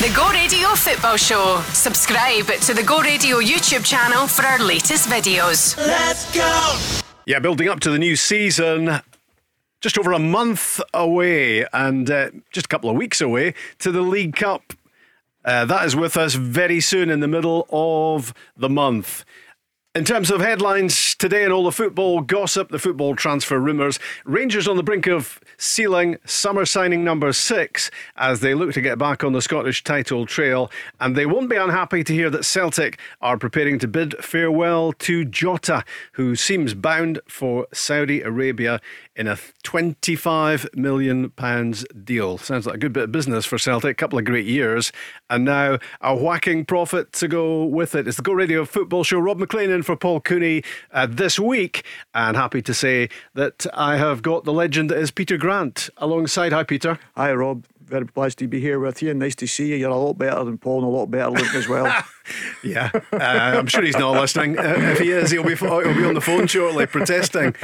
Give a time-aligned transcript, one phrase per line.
[0.00, 1.60] The Go Radio Football Show.
[1.72, 5.76] Subscribe to the Go Radio YouTube channel for our latest videos.
[5.76, 7.02] Let's go!
[7.26, 9.00] Yeah, building up to the new season.
[9.80, 14.02] Just over a month away and uh, just a couple of weeks away to the
[14.02, 14.72] League Cup.
[15.44, 19.24] Uh, that is with us very soon in the middle of the month.
[19.96, 24.68] In terms of headlines today in all the football gossip, the football transfer rumours, Rangers
[24.68, 29.24] on the brink of sealing summer signing number six as they look to get back
[29.24, 30.70] on the Scottish title trail.
[31.00, 35.24] And they won't be unhappy to hear that Celtic are preparing to bid farewell to
[35.24, 38.80] Jota, who seems bound for Saudi Arabia
[39.16, 42.38] in a 25 million pounds deal.
[42.38, 43.90] Sounds like a good bit of business for Celtic.
[43.90, 44.92] A couple of great years,
[45.28, 48.06] and now a whacking profit to go with it.
[48.06, 49.18] It's the Go Radio Football Show.
[49.18, 50.62] Rob Maclean in for Paul Cooney
[50.92, 55.10] uh, this week, and happy to say that I have got the legend that is
[55.10, 56.52] Peter Grant alongside.
[56.52, 56.98] Hi, Peter.
[57.16, 59.14] Hi, Rob very pleased to be here with you.
[59.14, 59.76] Nice to see you.
[59.76, 61.86] You're a lot better than Paul and a lot better looking as well.
[62.62, 64.58] yeah, uh, I'm sure he's not listening.
[64.58, 67.54] Uh, if he is, he'll be he'll be on the phone shortly protesting.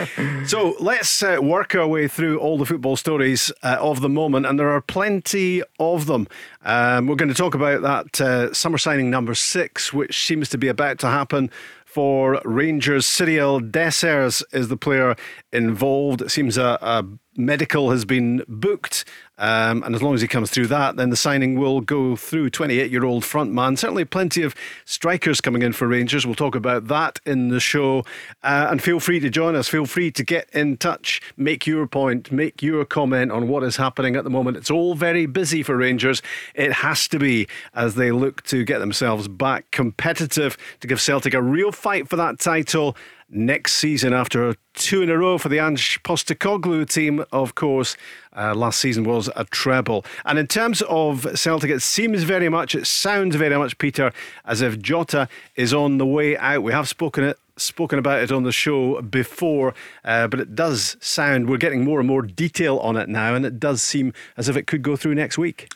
[0.46, 4.46] So let's uh, work our way through all the football stories uh, of the moment,
[4.46, 6.26] and there are plenty of them.
[6.64, 10.58] Um, we're going to talk about that uh, summer signing number six, which seems to
[10.58, 11.50] be about to happen
[11.94, 13.06] for Rangers.
[13.06, 15.14] Cyriel Dessers is the player
[15.52, 16.22] involved.
[16.22, 17.04] It seems a, a
[17.36, 19.04] medical has been booked.
[19.36, 22.50] Um, and as long as he comes through that, then the signing will go through.
[22.50, 23.76] 28 year old front man.
[23.76, 24.54] Certainly plenty of
[24.84, 26.24] strikers coming in for Rangers.
[26.24, 28.04] We'll talk about that in the show.
[28.42, 29.66] Uh, and feel free to join us.
[29.68, 33.76] Feel free to get in touch, make your point, make your comment on what is
[33.76, 34.56] happening at the moment.
[34.56, 36.22] It's all very busy for Rangers.
[36.54, 41.34] It has to be as they look to get themselves back competitive to give Celtic
[41.34, 42.96] a real fight for that title
[43.34, 47.96] next season after two in a row for the Ange Postecoglou team, of course.
[48.36, 50.04] Uh, last season was a treble.
[50.24, 54.12] And in terms of Celtic, it seems very much, it sounds very much, Peter,
[54.44, 56.62] as if Jota is on the way out.
[56.62, 57.38] We have spoken it.
[57.56, 62.00] Spoken about it on the show before, uh, but it does sound we're getting more
[62.00, 64.96] and more detail on it now, and it does seem as if it could go
[64.96, 65.72] through next week.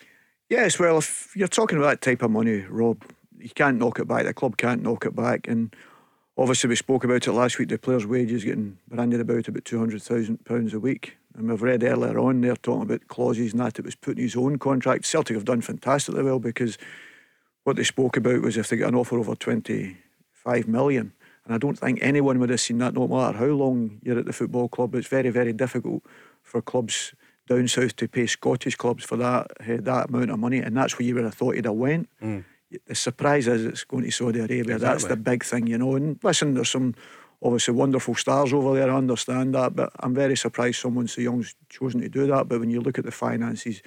[0.49, 3.01] Yes, well, if you're talking about that type of money, Rob,
[3.37, 4.25] you can't knock it back.
[4.25, 5.73] The club can't knock it back, and
[6.39, 7.67] Obviously, we spoke about it last week.
[7.67, 11.61] The players' wages getting branded about about two hundred thousand pounds a week, and we've
[11.61, 14.57] read earlier on they're talking about clauses and that it was put in his own
[14.57, 15.05] contract.
[15.05, 16.77] Celtic have done fantastically well because
[17.65, 19.97] what they spoke about was if they get an offer over twenty
[20.31, 21.11] five million,
[21.43, 22.93] and I don't think anyone would have seen that.
[22.93, 26.03] No matter how long you're at the football club, it's very very difficult
[26.41, 27.13] for clubs
[27.49, 30.97] down south to pay Scottish clubs for that uh, that amount of money, and that's
[30.97, 32.07] where you would have thought he'd have went.
[32.23, 32.45] Mm
[32.85, 34.75] the surprise is it's going to Saudi Arabia.
[34.75, 34.79] Exactly.
[34.79, 35.95] That's the big thing, you know.
[35.95, 36.95] And listen, there's some
[37.41, 38.91] obviously wonderful stars over there.
[38.91, 42.47] I understand that, but I'm very surprised someone so young's chosen to do that.
[42.47, 43.81] But when you look at the finances,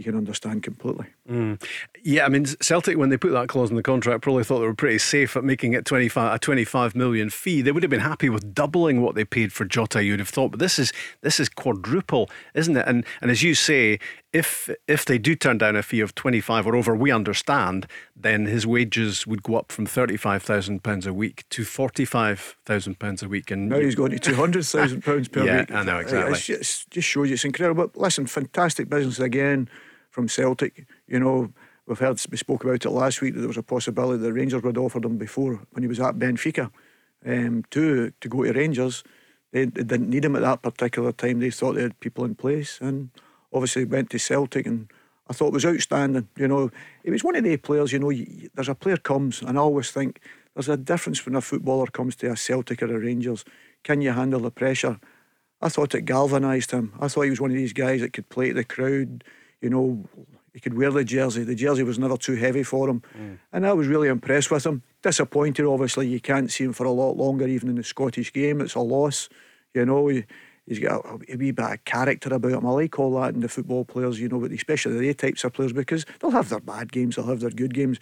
[0.00, 1.06] you can understand completely.
[1.28, 1.62] Mm.
[2.02, 4.66] Yeah, I mean Celtic when they put that clause in the contract probably thought they
[4.66, 7.60] were pretty safe at making it 25 a 25 million fee.
[7.60, 10.02] They would have been happy with doubling what they paid for Jota.
[10.02, 12.88] You'd have thought, but this is this is quadruple, isn't it?
[12.88, 13.98] And and as you say,
[14.32, 17.86] if if they do turn down a fee of 25 or over, we understand,
[18.22, 23.28] then his wages would go up from 35,000 pounds a week to 45,000 pounds a
[23.28, 23.50] week.
[23.50, 25.72] And now he's going to 200,000 pounds per yeah, week.
[25.72, 26.32] I know exactly.
[26.32, 27.86] It just, just shows you it's incredible.
[27.86, 29.68] But listen, fantastic business again
[30.10, 30.86] from Celtic.
[31.06, 31.52] You know,
[31.86, 34.62] we've heard we spoke about it last week that there was a possibility the Rangers
[34.62, 36.70] would offer him before when he was at Benfica
[37.26, 39.04] um, to to go to Rangers.
[39.52, 41.40] They, they, didn't need him at that particular time.
[41.40, 43.10] They thought they had people in place, and
[43.52, 44.66] obviously went to Celtic.
[44.66, 44.90] And
[45.30, 46.28] I thought it was outstanding.
[46.36, 46.70] You know,
[47.04, 47.92] he was one of the players.
[47.92, 50.20] You know, you, there's a player comes, and I always think
[50.54, 53.44] there's a difference when a footballer comes to a Celtic or a Rangers.
[53.84, 55.00] Can you handle the pressure?
[55.62, 56.92] I thought it galvanised him.
[57.00, 59.24] I thought he was one of these guys that could play to the crowd
[59.60, 60.04] you know,
[60.52, 61.44] he could wear the jersey.
[61.44, 63.02] The jersey was never too heavy for him.
[63.16, 63.38] Mm.
[63.52, 64.82] And I was really impressed with him.
[65.02, 68.60] Disappointed, obviously, you can't see him for a lot longer, even in the Scottish game.
[68.60, 69.28] It's a loss.
[69.74, 70.24] You know, he,
[70.70, 72.66] has got a, a, wee bit of character about him.
[72.66, 75.52] I like all that in the football players, you know, but especially the types of
[75.52, 77.98] players because they'll have their bad games, they'll have their good games.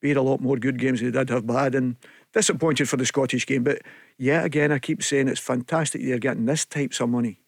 [0.00, 1.74] We had a lot more good games than they did have bad.
[1.74, 1.96] And
[2.32, 3.64] disappointed for the Scottish game.
[3.64, 3.82] But
[4.18, 7.40] yet again, I keep saying it's fantastic they're getting this types of money,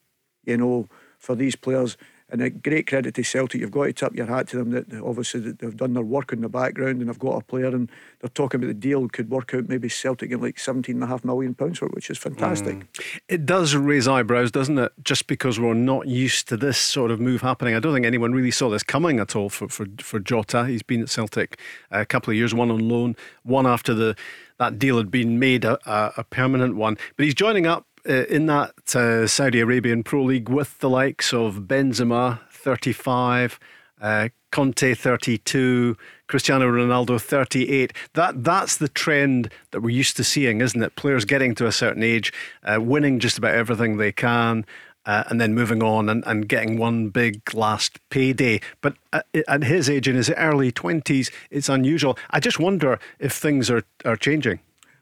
[0.45, 0.89] you know,
[1.19, 1.97] for these players
[2.35, 3.61] and a great credit to Celtic.
[3.61, 6.41] You've got to tip your hat to them that obviously they've done their work in
[6.41, 7.89] the background and they've got a player and
[8.21, 11.07] they're talking about the deal could work out maybe Celtic in like seventeen and a
[11.07, 12.75] half million pounds for it, which is fantastic.
[12.75, 13.19] Mm.
[13.29, 14.91] It does raise eyebrows, doesn't it?
[15.05, 17.77] Just because we're not used to this sort of move happening.
[17.77, 20.67] I don't think anyone really saw this coming at all for for, for Jota.
[20.67, 21.61] He's been at Celtic
[21.93, 23.15] a couple of years, one on loan,
[23.45, 24.17] one after the
[24.59, 26.99] that deal had been made a, a, a permanent one.
[27.17, 31.33] But he's joining up uh, in that uh, Saudi Arabian Pro League with the likes
[31.33, 33.59] of Benzema, 35,
[34.01, 35.97] uh, Kanté 32,
[36.29, 37.93] Cristiano Ronaldo 38.
[38.15, 40.97] That that's the trend that we're used to seeing, isn't it?
[40.97, 44.65] Players getting to a certain age, uh, winning just about everything they can.
[45.07, 48.59] Uh, and then moving on and, and getting one big last payday.
[48.81, 52.17] But at, at his age, in his early 20s, it's unusual.
[52.31, 54.61] I just wonder if things are, are changing.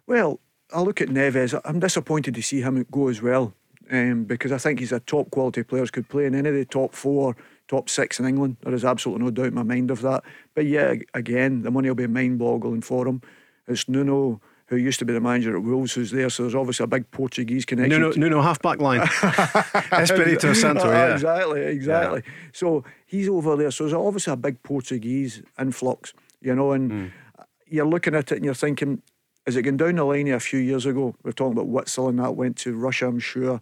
[0.08, 0.40] Well,
[0.74, 1.58] I look at Neves.
[1.64, 3.54] I'm disappointed to see him go as well
[3.90, 5.82] um, because I think he's a top quality player.
[5.82, 7.36] Who could play in any of the top four
[7.69, 8.56] top six in England.
[8.62, 10.24] There is absolutely no doubt in my mind of that.
[10.54, 13.22] But yeah, again, the money will be mind boggling for him.
[13.66, 16.30] It's Nuno who used to be the manager at Wolves, who's there.
[16.30, 18.00] So there's obviously a big Portuguese connection.
[18.00, 19.00] Nuno, Nuno half-back line.
[19.92, 21.12] Espirito Santo, yeah.
[21.12, 22.22] Exactly, exactly.
[22.25, 22.32] Yeah.
[22.52, 23.70] So he's over there.
[23.70, 27.12] So there's obviously a big Portuguese influx, you know, and mm.
[27.66, 29.02] you're looking at it and you're thinking,
[29.46, 31.14] is it going down the line a few years ago?
[31.22, 33.60] We are talking about Witsel and that went to Russia, I'm sure,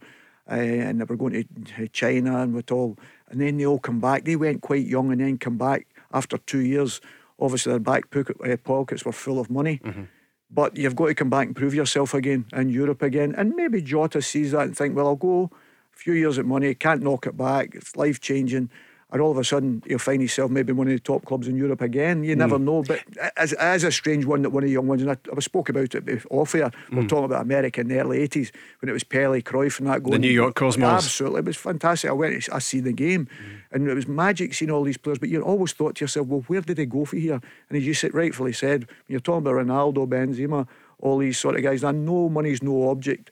[0.50, 1.46] uh, and they were going
[1.76, 2.96] to China and with all
[3.28, 4.24] and then they all come back.
[4.24, 7.00] They went quite young and then come back after two years.
[7.38, 9.80] Obviously, their back uh, pockets were full of money.
[9.84, 10.02] Mm-hmm.
[10.50, 13.34] But you've got to come back and prove yourself again in Europe again.
[13.38, 15.48] And maybe Jota sees that and think, well, I'll go
[15.94, 17.76] a few years at money, can't knock it back.
[17.76, 18.68] It's life changing
[19.12, 21.56] and all of a sudden you'll find yourself maybe one of the top clubs in
[21.56, 22.22] Europe again.
[22.22, 22.64] You never mm.
[22.64, 22.82] know.
[22.82, 23.00] But
[23.36, 25.68] as, as a strange one that one of the young ones, and I, I spoke
[25.68, 26.96] about it off here, mm.
[26.96, 30.02] we're talking about America in the early 80s when it was Pele, Cruyff and that
[30.02, 30.12] going.
[30.12, 31.04] The New York Cosmos.
[31.04, 31.40] Absolutely.
[31.40, 32.10] It was fantastic.
[32.10, 33.60] I went, I see the game mm.
[33.72, 35.18] and it was magic seeing all these players.
[35.18, 37.40] But you always thought to yourself, well, where did they go for here?
[37.68, 40.68] And as you said, rightfully said, you're talking about Ronaldo, Benzema,
[41.00, 43.30] all these sort of guys, I know money's no object.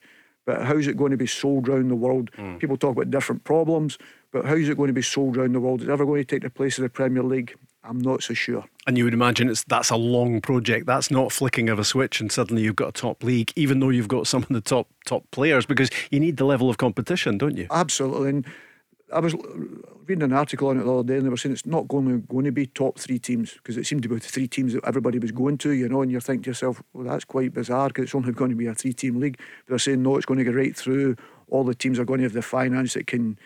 [0.48, 2.30] But how's it going to be sold around the world?
[2.32, 2.58] Mm.
[2.58, 3.98] People talk about different problems.
[4.30, 5.82] But how's it going to be sold around the world?
[5.82, 7.54] Is it ever going to take the place of the Premier League?
[7.82, 8.64] I'm not so sure.
[8.86, 10.86] And you would imagine it's that's a long project.
[10.86, 13.88] That's not flicking of a switch and suddenly you've got a top league, even though
[13.88, 17.38] you've got some of the top top players, because you need the level of competition,
[17.38, 17.66] don't you?
[17.70, 18.28] Absolutely.
[18.28, 18.46] And
[19.12, 19.34] I was
[20.06, 22.06] reading an article on it the other day, and they were saying it's not going
[22.08, 24.74] to, going to be top three teams because it seemed to be the three teams
[24.74, 26.02] that everybody was going to, you know.
[26.02, 28.66] And you're thinking to yourself, well, that's quite bizarre because it's only going to be
[28.66, 29.38] a three-team league.
[29.38, 31.16] But they're saying no, it's going to go right through.
[31.48, 33.38] All the teams are going to have the finance that can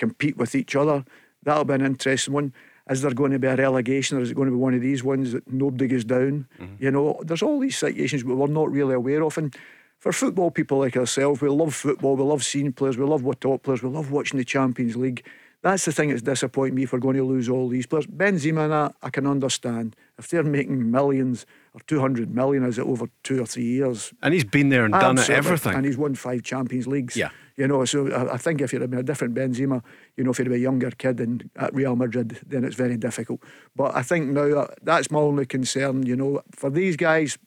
[0.00, 1.04] compete with each other.
[1.42, 2.52] That'll be an interesting one.
[2.88, 4.80] Is there going to be a relegation or is it going to be one of
[4.80, 6.48] these ones that nobody goes down?
[6.58, 6.82] Mm-hmm.
[6.82, 9.38] You know, there's all these situations we're not really aware of.
[9.38, 9.54] And
[9.98, 13.40] for football people like ourselves, we love football, we love seeing players, we love what
[13.40, 15.24] top players, we love watching the Champions League.
[15.62, 18.06] That's the thing that's disappointing me if we're going to lose all these players.
[18.06, 19.94] Benzema and that, I can understand.
[20.18, 24.12] If they're making millions or 200 million, is it over two or three years?
[24.22, 25.74] And he's been there and done it, everything.
[25.74, 27.16] And he's won five Champions Leagues.
[27.16, 27.30] Yeah.
[27.56, 29.82] You know, so I, I think if you're a different Benzema,
[30.16, 33.40] you know, if you're a younger kid and at Real Madrid, then it's very difficult.
[33.76, 36.04] But I think now uh, that's my only concern.
[36.04, 37.38] You know, for these guys,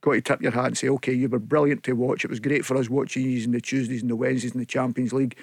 [0.00, 2.24] got to tip your hat and say, okay, you were brilliant to watch.
[2.24, 4.66] It was great for us watching you in the Tuesdays and the Wednesdays in the
[4.66, 5.36] Champions League.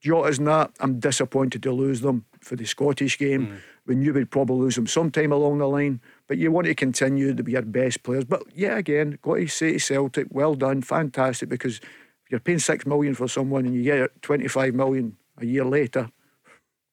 [0.00, 0.72] Jota's not.
[0.80, 3.46] I'm disappointed to lose them for the Scottish game.
[3.46, 3.56] Mm.
[3.86, 7.34] We knew we'd probably lose them sometime along the line, but you want to continue
[7.34, 8.24] to be your best players.
[8.24, 11.80] But yeah, again, got to say to Celtic, well done, fantastic, because
[12.30, 16.10] you're paying six million for someone and you get 25 million a year later,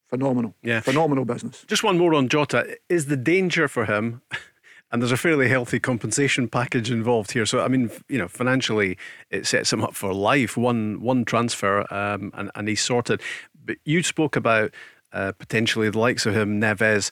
[0.08, 0.54] phenomenal.
[0.62, 0.80] Yeah.
[0.80, 1.64] Phenomenal business.
[1.66, 2.76] Just one more on Jota.
[2.88, 4.22] Is the danger for him,
[4.92, 7.46] and there's a fairly healthy compensation package involved here.
[7.46, 8.96] So, I mean, you know, financially,
[9.30, 10.56] it sets him up for life.
[10.56, 13.20] One one transfer, um, and, and he's sorted.
[13.64, 14.72] But you spoke about
[15.12, 17.10] uh, potentially the likes of him, Neves,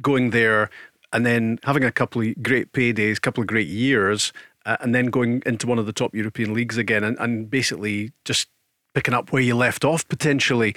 [0.00, 0.70] going there
[1.12, 4.32] and then having a couple of great paydays, a couple of great years,
[4.66, 8.12] uh, and then going into one of the top European leagues again and, and basically
[8.24, 8.48] just
[8.94, 10.74] picking up where you left off potentially.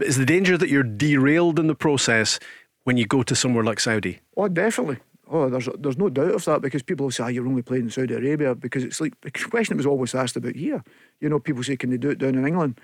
[0.00, 2.38] Is the danger that you're derailed in the process
[2.84, 4.20] when you go to somewhere like Saudi?
[4.36, 4.98] Oh, definitely.
[5.32, 7.84] Oh, there's there's no doubt of that because people will say oh, you're only playing
[7.84, 10.82] in Saudi Arabia because it's like the question that was always asked about here.
[11.20, 12.80] You know, people say can they do it down in England?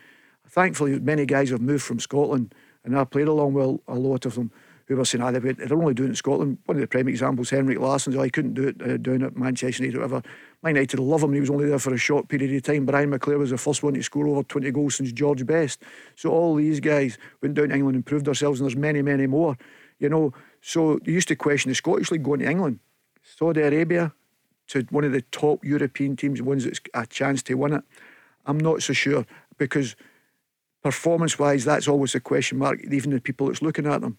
[0.48, 4.36] Thankfully, many guys have moved from Scotland and I played along with a lot of
[4.36, 4.52] them
[4.86, 6.58] who were saying, ah, they're only doing it in Scotland.
[6.66, 9.36] One of the prime examples, Henrik Larsson, oh, he couldn't do it uh, down at
[9.36, 10.22] Manchester United or whatever.
[10.62, 12.86] My United love him, he was only there for a short period of time.
[12.86, 15.82] Brian McClair was the first one to score over 20 goals since George Best.
[16.14, 19.26] So all these guys went down to England and proved themselves, and there's many, many
[19.26, 19.58] more.
[19.98, 22.78] You know, so you used to question the Scottish League going to England.
[23.22, 24.12] Saudi Arabia
[24.68, 27.84] to one of the top European teams, ones that's a chance to win it.
[28.46, 29.26] I'm not so sure
[29.58, 29.96] because
[30.82, 34.18] performance wise, that's always a question mark, even the people that's looking at them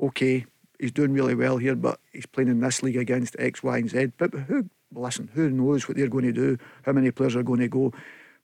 [0.00, 0.46] okay,
[0.78, 3.90] he's doing really well here, but he's playing in this league against X, Y, and
[3.90, 4.12] Z.
[4.18, 7.60] But who, listen, who knows what they're going to do, how many players are going
[7.60, 7.92] to go?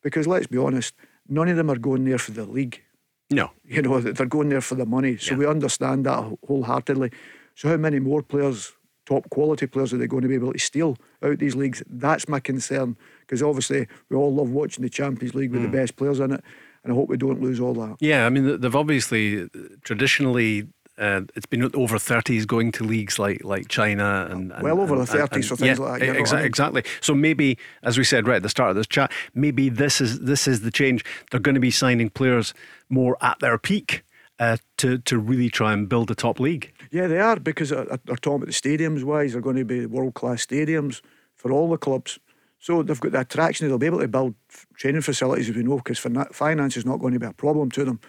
[0.02, 0.94] Because let's be honest,
[1.28, 2.82] none of them are going there for the league.
[3.30, 3.50] No.
[3.64, 5.16] You know, they're going there for the money.
[5.16, 5.38] So yeah.
[5.38, 7.12] we understand that wholeheartedly.
[7.54, 8.72] So how many more players,
[9.06, 11.82] top quality players, are they going to be able to steal out these leagues?
[11.86, 12.96] That's my concern.
[13.20, 15.70] Because obviously we all love watching the Champions League with mm.
[15.70, 16.44] the best players in it.
[16.84, 17.96] And I hope we don't lose all that.
[18.00, 19.48] Yeah, I mean, they've obviously
[19.82, 20.68] traditionally
[20.98, 24.94] uh, it's been over 30s going to leagues like like China and, and well over
[24.94, 26.06] and, the 30s for things yeah, like that.
[26.06, 26.84] Yeah, exa- exactly.
[27.00, 30.20] So maybe, as we said right at the start of this chat, maybe this is
[30.20, 31.04] this is the change.
[31.30, 32.52] They're going to be signing players
[32.88, 34.04] more at their peak.
[34.38, 36.72] Uh, to to really try and build a top league.
[36.90, 39.32] Yeah, they are because they're, they're talking about the stadiums wise.
[39.32, 41.00] They're going to be world class stadiums
[41.36, 42.18] for all the clubs.
[42.58, 43.68] So they've got the attraction.
[43.68, 44.34] They'll be able to build
[44.74, 45.98] training facilities, as we know, because
[46.32, 48.00] finance is not going to be a problem to them.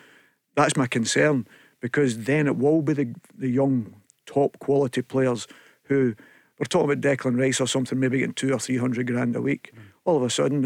[0.55, 1.45] That's my concern
[1.83, 3.93] because then it will be the, the young,
[4.25, 5.49] top quality players
[5.83, 6.15] who
[6.57, 9.41] we're talking about Declan Rice or something, maybe getting two or three hundred grand a
[9.41, 9.73] week.
[9.75, 9.79] Mm.
[10.05, 10.63] All of a sudden,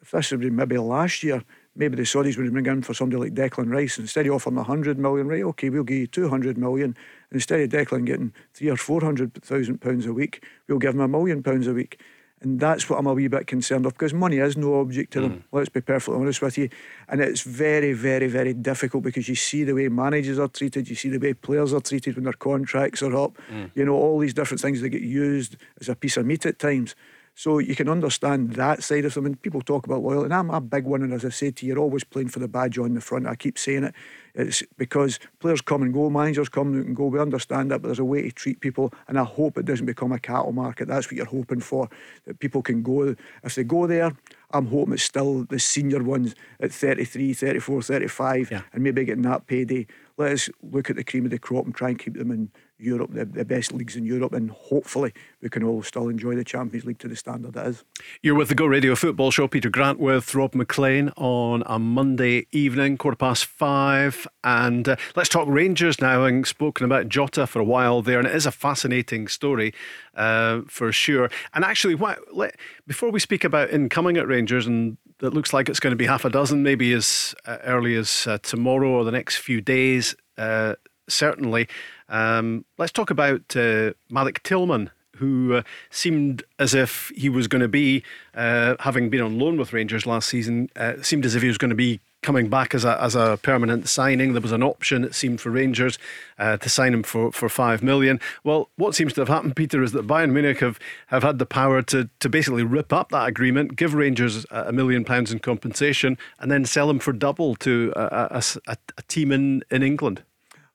[0.00, 1.42] if this had been maybe last year,
[1.74, 3.98] maybe the Saudis would bring in for somebody like Declan Rice.
[3.98, 5.42] Instead of offering a hundred million, right?
[5.42, 6.96] Okay, we'll give you two hundred million.
[7.32, 11.00] Instead of Declan getting three or four hundred thousand pounds a week, we'll give him
[11.00, 12.00] a million pounds a week.
[12.44, 15.22] And that's what I'm a wee bit concerned of because money is no object to
[15.22, 15.32] them.
[15.32, 15.42] Mm.
[15.50, 16.68] Let's be perfectly honest with you.
[17.08, 20.94] And it's very, very, very difficult because you see the way managers are treated, you
[20.94, 23.38] see the way players are treated when their contracts are up.
[23.50, 23.70] Mm.
[23.74, 26.58] You know, all these different things that get used as a piece of meat at
[26.58, 26.94] times.
[27.36, 29.26] So you can understand that side of them.
[29.26, 31.02] And people talk about loyalty, and I'm a big one.
[31.02, 33.26] And as I say to you, you're always playing for the badge on the front.
[33.26, 33.94] I keep saying it.
[34.36, 37.06] It's because players come and go, managers come and go.
[37.06, 38.92] We understand that, but there's a way to treat people.
[39.08, 40.88] And I hope it doesn't become a cattle market.
[40.88, 41.88] That's what you're hoping for.
[42.26, 43.16] That people can go.
[43.42, 44.12] If they go there,
[44.52, 48.62] I'm hoping it's still the senior ones at 33, 34, 35, yeah.
[48.72, 49.86] and maybe getting that payday.
[50.16, 52.52] Let us look at the cream of the crop and try and keep them in
[52.78, 56.44] Europe, the, the best leagues in Europe, and hopefully we can all still enjoy the
[56.44, 57.84] Champions League to the standard it is.
[58.22, 59.48] You're with the Go Radio Football Show.
[59.48, 64.26] Peter Grant with Rob Maclean on a Monday evening, quarter past five.
[64.42, 66.22] And uh, let's talk Rangers now.
[66.22, 69.72] Having spoken about Jota for a while there, and it is a fascinating story
[70.14, 71.30] uh, for sure.
[71.52, 75.68] And actually, what, let, before we speak about incoming at Rangers and it looks like
[75.68, 79.04] it's going to be half a dozen, maybe as uh, early as uh, tomorrow or
[79.04, 80.74] the next few days, uh,
[81.08, 81.68] certainly.
[82.08, 87.62] Um, let's talk about uh, Malik Tillman, who uh, seemed as if he was going
[87.62, 88.02] to be,
[88.34, 91.58] uh, having been on loan with Rangers last season, uh, seemed as if he was
[91.58, 94.32] going to be coming back as a, as a permanent signing.
[94.32, 95.98] There was an option, it seemed, for Rangers
[96.38, 98.18] uh, to sign him for, for five million.
[98.42, 101.46] Well, what seems to have happened, Peter, is that Bayern Munich have, have had the
[101.46, 106.16] power to, to basically rip up that agreement, give Rangers a million pounds in compensation,
[106.40, 110.22] and then sell him for double to a, a, a team in, in England.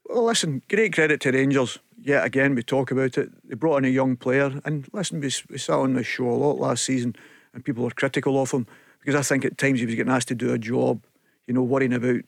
[0.10, 1.78] Well, listen, great credit to Rangers.
[2.02, 3.30] Yet again, we talk about it.
[3.48, 6.32] They brought in a young player, and listen, we, we sat on the show a
[6.32, 7.16] lot last season,
[7.54, 8.66] and people were critical of him
[9.00, 11.04] because I think at times he was getting asked to do a job,
[11.46, 12.22] you know, worrying about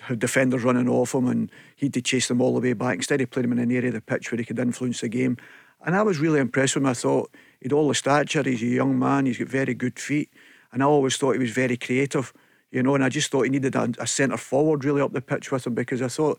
[0.00, 2.94] how defenders running off him, and he had to chase them all the way back
[2.94, 5.08] instead of playing him in an area of the pitch where he could influence the
[5.08, 5.38] game.
[5.84, 6.88] And I was really impressed with him.
[6.88, 8.44] I thought he'd all the stature.
[8.44, 9.26] He's a young man.
[9.26, 10.30] He's got very good feet,
[10.70, 12.32] and I always thought he was very creative.
[12.70, 15.20] You know, and I just thought he needed a, a centre forward really up the
[15.20, 16.38] pitch with him because I thought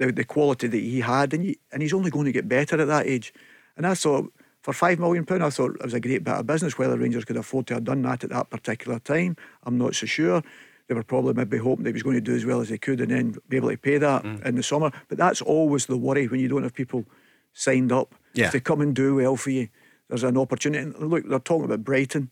[0.00, 2.80] the, the quality that he had, and, he, and he's only going to get better
[2.80, 3.34] at that age.
[3.76, 6.46] And I thought, for five million pound, I thought it was a great bit of
[6.46, 6.78] business.
[6.78, 10.06] Whether Rangers could afford to have done that at that particular time, I'm not so
[10.06, 10.42] sure.
[10.88, 13.00] They were probably maybe hoping they was going to do as well as they could,
[13.00, 14.44] and then be able to pay that mm.
[14.44, 14.90] in the summer.
[15.08, 17.04] But that's always the worry when you don't have people
[17.52, 18.14] signed up.
[18.34, 18.46] Yeah.
[18.46, 19.68] If they come and do well for you,
[20.08, 20.82] there's an opportunity.
[20.82, 22.30] And look, they're talking about Brighton.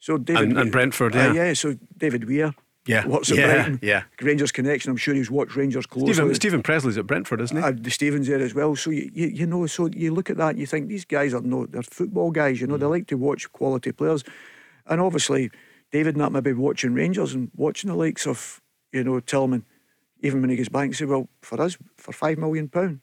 [0.00, 1.52] So David and, and Brentford, yeah, uh, yeah.
[1.54, 2.54] So David Weir,
[2.86, 3.78] yeah, what's at yeah, Brighton?
[3.82, 4.90] Yeah, Rangers connection.
[4.90, 6.12] I'm sure he's watched Rangers closely.
[6.12, 7.62] Steven, Steven Pressley's at Brentford, isn't he?
[7.62, 8.76] Uh, the Stevens there as well.
[8.76, 11.32] So you, you, you know, so you look at that, and you think these guys
[11.32, 12.60] are no, they're football guys.
[12.60, 12.80] You know, mm.
[12.80, 14.22] they like to watch quality players,
[14.86, 15.50] and obviously
[15.92, 18.60] David and that maybe watching Rangers and watching the likes of
[18.92, 19.64] you know Tillman,
[20.20, 23.00] even when he gets back and say, well, for us, for five million pound,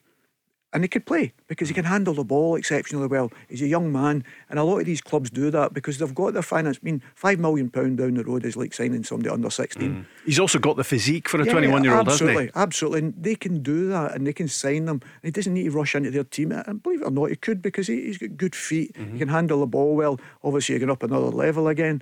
[0.74, 3.32] and he could play because he can handle the ball exceptionally well.
[3.50, 6.34] He's a young man, and a lot of these clubs do that because they've got
[6.34, 6.78] their finance.
[6.82, 9.92] I mean, five million pound down the road is like signing somebody under sixteen.
[9.92, 10.06] Mm.
[10.26, 12.62] He's also got the physique for a twenty-one-year-old, yeah, absolutely, hasn't he?
[12.62, 15.02] Absolutely, and they can do that, and they can sign them.
[15.02, 16.52] And he doesn't need to rush into their team.
[16.52, 18.94] And believe it or not, he could because he, has got good feet.
[18.94, 19.14] Mm-hmm.
[19.14, 20.20] He can handle the ball well.
[20.44, 22.02] Obviously, you're going up another level again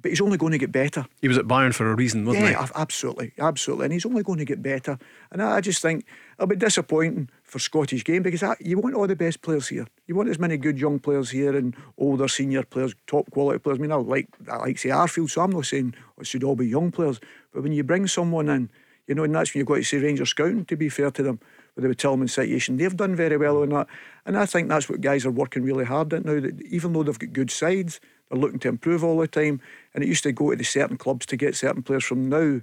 [0.00, 1.06] but he's only going to get better.
[1.20, 2.72] He was at Bayern for a reason, wasn't yeah, he?
[2.74, 4.98] absolutely, absolutely, and he's only going to get better.
[5.30, 6.04] And I just think
[6.36, 9.86] it'll be disappointing for Scottish game because I, you want all the best players here.
[10.06, 13.78] You want as many good young players here and older senior players, top quality players.
[13.78, 16.56] I mean, I like I like say Arfield, so I'm not saying it should all
[16.56, 17.20] be young players.
[17.52, 18.70] But when you bring someone in,
[19.06, 20.64] you know, and that's when you've got to say Rangers scouting.
[20.66, 21.40] To be fair to them,
[21.74, 23.86] with the Tillman situation, they've done very well on that,
[24.26, 26.40] and I think that's what guys are working really hard at now.
[26.40, 29.60] That even though they've got good sides, they're looking to improve all the time.
[29.94, 32.60] And it used to go to the certain clubs to get certain players from now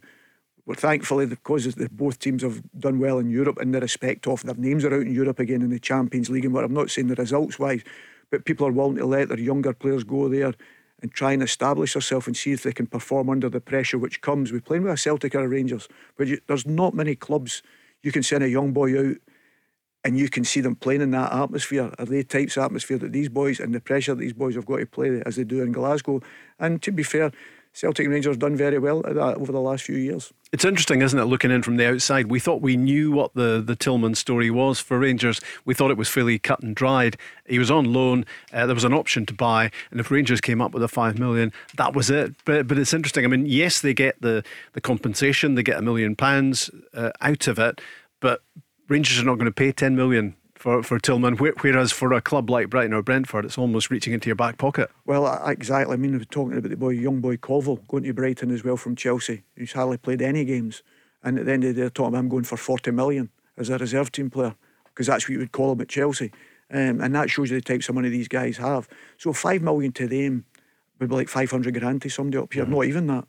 [0.66, 4.28] well, thankfully, the because the, both teams have done well in Europe in the respect
[4.28, 6.74] of their names are out in Europe again in the Champions League and what I'm
[6.74, 7.84] not saying the results wise,
[8.32, 10.54] but people are willing to let their younger players go there
[11.02, 14.22] and try and establish themselves and see if they can perform under the pressure which
[14.22, 15.88] comes with playing with a Celtic or a Rangers.
[16.18, 17.62] But you, there's not many clubs
[18.02, 19.18] you can send a young boy out
[20.06, 21.92] and you can see them playing in that atmosphere.
[21.98, 24.68] Are they types of atmosphere that these boys and the pressure that these boys have
[24.68, 26.22] got to play as they do in Glasgow?
[26.60, 27.32] And to be fair,
[27.74, 30.32] Celtic Rangers done very well at that over the last few years.
[30.54, 32.28] It's interesting, isn't it, looking in from the outside?
[32.28, 35.42] We thought we knew what the, the Tillman story was for Rangers.
[35.66, 37.18] We thought it was fairly cut and dried.
[37.48, 40.62] He was on loan, uh, there was an option to buy, and if Rangers came
[40.62, 42.36] up with a five million, that was it.
[42.46, 43.26] But but it's interesting.
[43.26, 47.48] I mean, yes, they get the, the compensation, they get a million pounds uh, out
[47.48, 47.82] of it,
[48.22, 48.42] but
[48.88, 52.50] Rangers are not going to pay 10 million for, for Tillman, whereas for a club
[52.50, 54.90] like Brighton or Brentford, it's almost reaching into your back pocket.
[55.06, 55.94] Well, exactly.
[55.94, 58.78] I mean, we're talking about the boy, young boy Colwill, going to Brighton as well
[58.78, 60.82] from Chelsea, who's hardly played any games.
[61.24, 63.30] And at the end of the day, they're talking about him going for 40 million
[63.58, 66.32] as a reserve team player, because that's what you would call him at Chelsea.
[66.72, 68.88] Um, and that shows you the types of money these guys have.
[69.18, 70.46] So 5 million to them
[71.00, 72.70] would be like 500 grand to somebody up here, mm.
[72.70, 73.28] not even that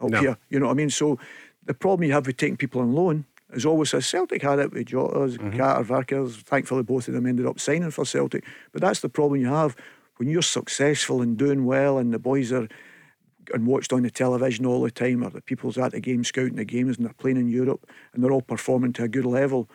[0.00, 0.20] up no.
[0.20, 0.38] here.
[0.50, 0.90] You know what I mean?
[0.90, 1.18] So
[1.64, 4.72] the problem you have with taking people on loan as always says, Celtic had it
[4.72, 5.56] with Jota's, mm-hmm.
[5.56, 6.28] Carter.
[6.28, 8.44] Thankfully, both of them ended up signing for Celtic.
[8.72, 9.76] But that's the problem you have
[10.16, 12.68] when you're successful and doing well, and the boys are
[13.54, 16.56] and watched on the television all the time, or the people's at the game scouting
[16.56, 19.68] the games and they're playing in Europe and they're all performing to a good level.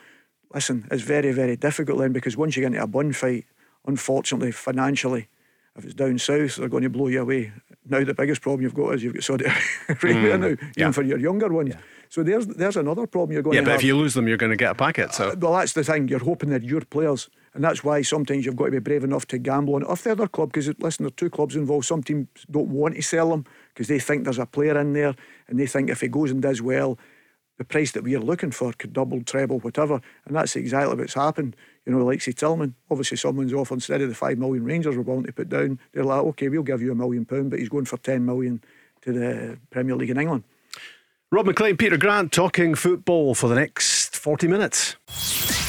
[0.53, 3.45] Listen, it's very, very difficult then because once you get into a bun fight,
[3.85, 5.29] unfortunately, financially,
[5.77, 7.53] if it's down south, they're going to blow you away.
[7.88, 9.45] Now the biggest problem you've got is you've got Saudi
[9.89, 10.91] Arabia mm, now, even yeah.
[10.91, 11.69] for your younger ones.
[11.69, 11.81] Yeah.
[12.09, 13.79] So there's there's another problem you're going yeah, to but have.
[13.79, 15.13] if you lose them, you're going to get a packet.
[15.13, 16.09] So uh, well, that's the thing.
[16.09, 19.25] You're hoping that your players, and that's why sometimes you've got to be brave enough
[19.27, 19.89] to gamble on it.
[19.89, 21.85] If the other club, because listen, there are two clubs involved.
[21.85, 25.15] Some teams don't want to sell them because they think there's a player in there,
[25.47, 27.00] and they think if he goes and does well,
[27.57, 30.01] the price that we're looking for could double, treble, whatever.
[30.25, 31.55] And that's exactly what's happened.
[31.85, 35.01] You know, like say Tillman, obviously someone's off instead of the five million Rangers were
[35.01, 35.79] willing to put down.
[35.93, 38.63] They're like, okay, we'll give you a million pound, but he's going for ten million
[39.01, 40.43] to the Premier League in England.
[41.31, 44.97] Rob Maclean, Peter Grant talking football for the next 40 minutes.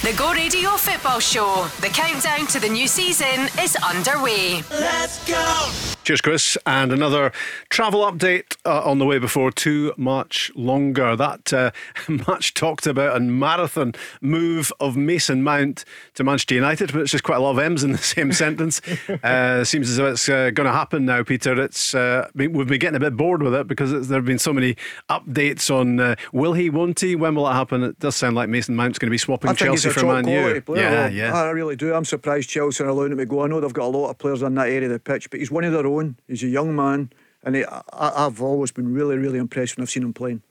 [0.02, 1.68] The Go Radio Football Show.
[1.80, 4.62] The countdown to the new season is underway.
[4.72, 5.91] Let's go!
[6.04, 6.58] Cheers, Chris.
[6.66, 7.30] And another
[7.68, 11.14] travel update uh, on the way before too much longer.
[11.14, 11.70] That uh,
[12.26, 17.22] much talked about and marathon move of Mason Mount to Manchester United, but it's just
[17.22, 18.80] quite a lot of M's in the same sentence.
[19.22, 21.60] Uh, seems as though it's uh, going to happen now, Peter.
[21.60, 24.52] It's uh, we've been getting a bit bored with it because there have been so
[24.52, 24.76] many
[25.08, 27.82] updates on uh, will he, won't he, when will it happen?
[27.82, 30.60] It does sound like Mason Mount's going to be swapping Chelsea for Man U.
[30.62, 31.34] Player, yeah, yeah.
[31.34, 31.94] I really do.
[31.94, 33.42] I'm surprised Chelsea are allowing him to go.
[33.42, 35.38] I know they've got a lot of players in that area of the pitch, but
[35.38, 35.91] he's one of their own.
[36.28, 37.10] He's a young man,
[37.42, 37.82] and he, I,
[38.26, 40.42] I've always been really, really impressed when I've seen him playing.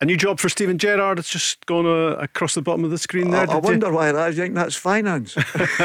[0.00, 1.18] A new job for Steven Gerrard.
[1.18, 3.48] It's just gone uh, across the bottom of the screen there.
[3.48, 3.94] I, I wonder you?
[3.94, 4.34] why that.
[4.34, 5.36] You think that's finance?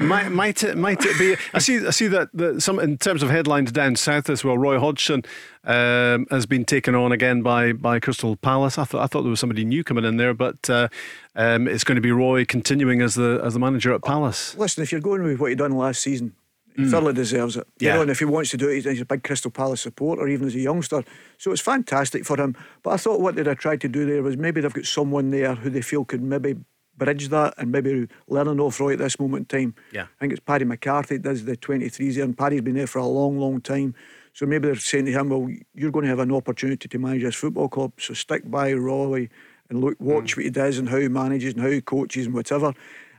[0.00, 0.76] might, might it?
[0.76, 1.36] Might it be?
[1.52, 1.86] I see.
[1.86, 4.56] I see that, that some in terms of headlines down south as well.
[4.56, 5.24] Roy Hodgson
[5.64, 8.78] um, has been taken on again by by Crystal Palace.
[8.78, 10.88] I thought I thought there was somebody new coming in there, but uh,
[11.34, 14.56] um, it's going to be Roy continuing as the as the manager at Palace.
[14.56, 16.34] Listen, if you're going with what he done last season,
[16.76, 16.90] mm.
[16.90, 17.66] thoroughly deserves it.
[17.78, 17.90] Yeah.
[17.90, 20.26] You know, and if he wants to do it, he's a big Crystal Palace supporter,
[20.28, 21.04] even as a youngster.
[21.38, 22.56] So it's fantastic for him.
[22.82, 25.30] But I thought what they'd have tried to do there was maybe they've got someone
[25.30, 26.56] there who they feel could maybe
[26.96, 29.74] bridge that and maybe learn off Roy at this moment in time.
[29.92, 30.02] Yeah.
[30.02, 33.06] I think it's Paddy McCarthy does the 23s there, and Paddy's been there for a
[33.06, 33.94] long, long time.
[34.34, 37.22] So maybe they're saying to him, well, you're going to have an opportunity to manage
[37.22, 39.28] this football club, so stick by Roy
[39.68, 40.36] and look, watch mm.
[40.38, 42.74] what he does and how he manages and how he coaches and whatever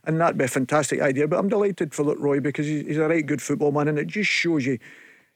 [0.06, 1.28] and that'd be a fantastic idea.
[1.28, 4.30] But I'm delighted for Roy because he's, a right good football man, and it just
[4.30, 4.80] shows you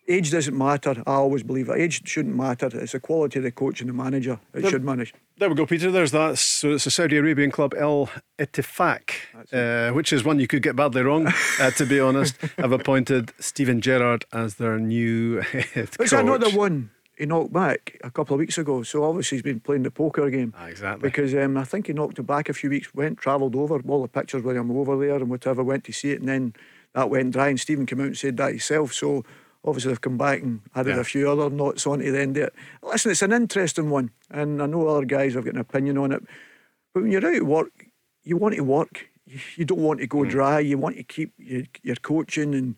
[0.07, 1.03] age doesn't matter.
[1.05, 2.69] I always believe that age shouldn't matter.
[2.73, 5.13] It's the quality of the coach and the manager it there, should manage.
[5.37, 5.91] There we go, Peter.
[5.91, 6.37] There's that.
[6.37, 9.11] So it's a Saudi Arabian club, El Ettifaq,
[9.51, 12.37] uh, which is one you could get badly wrong, uh, to be honest.
[12.57, 16.05] have appointed Steven Gerrard as their new head coach.
[16.05, 16.91] Is that not the one?
[17.17, 18.83] He knocked back a couple of weeks ago.
[18.83, 20.53] So obviously he's been playing the poker game.
[20.55, 21.09] Ah, exactly.
[21.09, 24.03] Because um, I think he knocked it back a few weeks, went, travelled over, all
[24.03, 26.53] the pictures with him over there and whatever, went to see it, and then
[26.93, 27.49] that went dry.
[27.49, 28.93] And Stephen came out and said that himself.
[28.93, 29.25] So
[29.65, 31.01] obviously they've come back and added yeah.
[31.01, 32.53] a few other notes on to the end of it.
[32.83, 36.11] Listen, it's an interesting one, and I know other guys have got an opinion on
[36.11, 36.23] it.
[36.93, 37.71] But when you're out at work,
[38.23, 39.07] you want to work.
[39.55, 40.29] You don't want to go mm.
[40.29, 40.59] dry.
[40.59, 42.75] You want to keep your, your coaching and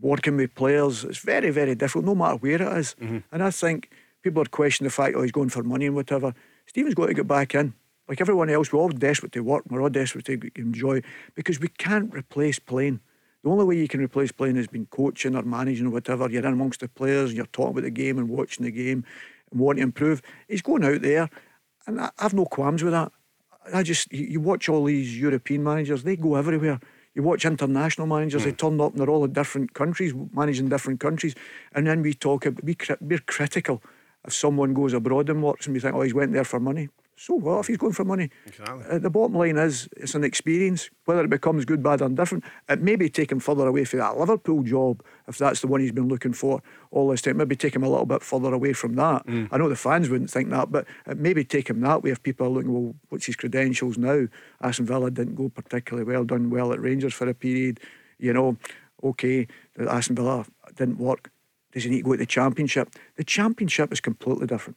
[0.00, 1.04] working with players.
[1.04, 2.96] It's very, very difficult, no matter where it is.
[3.00, 3.18] Mm-hmm.
[3.32, 3.90] And I think
[4.22, 6.34] people are questioning the fact, oh, he's going for money and whatever.
[6.66, 7.74] Steven's got to get back in.
[8.08, 9.64] Like everyone else, we're all desperate to work.
[9.68, 11.02] We're all desperate to enjoy
[11.34, 13.00] because we can't replace playing.
[13.42, 16.28] The only way you can replace playing is being coaching or managing or whatever.
[16.28, 19.04] You're in amongst the players and you're talking about the game and watching the game
[19.50, 20.22] and wanting to improve.
[20.48, 21.28] He's going out there,
[21.86, 23.12] and I have no qualms with that.
[23.72, 26.80] I just, you watch all these European managers, they go everywhere.
[27.14, 28.46] You watch international managers; mm.
[28.46, 31.34] they turn up and they're all in different countries, managing different countries,
[31.74, 32.44] and then we talk.
[32.62, 33.82] We we're critical
[34.26, 36.88] if someone goes abroad and works, and we think, oh, he's went there for money.
[37.16, 38.30] So what if he's going for money?
[38.46, 38.84] Exactly.
[38.90, 40.90] Uh, the bottom line is it's an experience.
[41.04, 44.18] Whether it becomes good, bad, or indifferent, it maybe take him further away from that
[44.18, 47.36] Liverpool job if that's the one he's been looking for all this time.
[47.36, 49.26] Maybe take him a little bit further away from that.
[49.26, 49.48] Mm.
[49.52, 52.22] I know the fans wouldn't think that, but it maybe take him that way if
[52.22, 54.26] people are looking, well, what's his credentials now?
[54.60, 57.80] Aston Villa didn't go particularly well, done well at Rangers for a period.
[58.18, 58.56] You know,
[59.02, 59.46] okay,
[59.78, 61.30] Aston Villa didn't work.
[61.72, 62.90] Does he need to go to the Championship?
[63.16, 64.76] The Championship is completely different.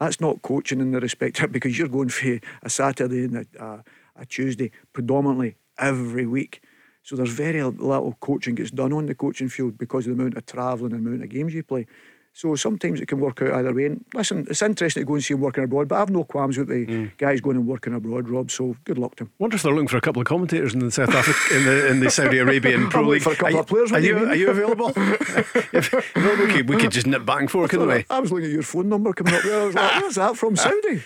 [0.00, 3.84] That's not coaching in the respect because you're going for a Saturday and a, a,
[4.16, 6.62] a Tuesday predominantly every week.
[7.02, 10.36] So there's very little coaching gets done on the coaching field because of the amount
[10.36, 11.86] of travelling and the amount of games you play.
[12.32, 13.86] So sometimes it can work out either way.
[13.86, 16.58] And listen, it's interesting to go and see him working abroad, but I've no qualms
[16.58, 17.16] with the mm.
[17.18, 18.50] guys going and working abroad, Rob.
[18.50, 19.32] So good luck to him.
[19.38, 21.88] Wonder if they're looking for a couple of commentators in the South Africa, in the
[21.88, 23.22] in the Saudi Arabian Pro League.
[23.22, 23.92] For a couple are of players.
[23.92, 24.92] Are you, are you available?
[24.96, 28.06] if, we, could, we could just nip back and forth, couldn't we?
[28.08, 29.60] I was looking at your phone number coming up there.
[29.60, 31.02] I was like, where's that from Saudi?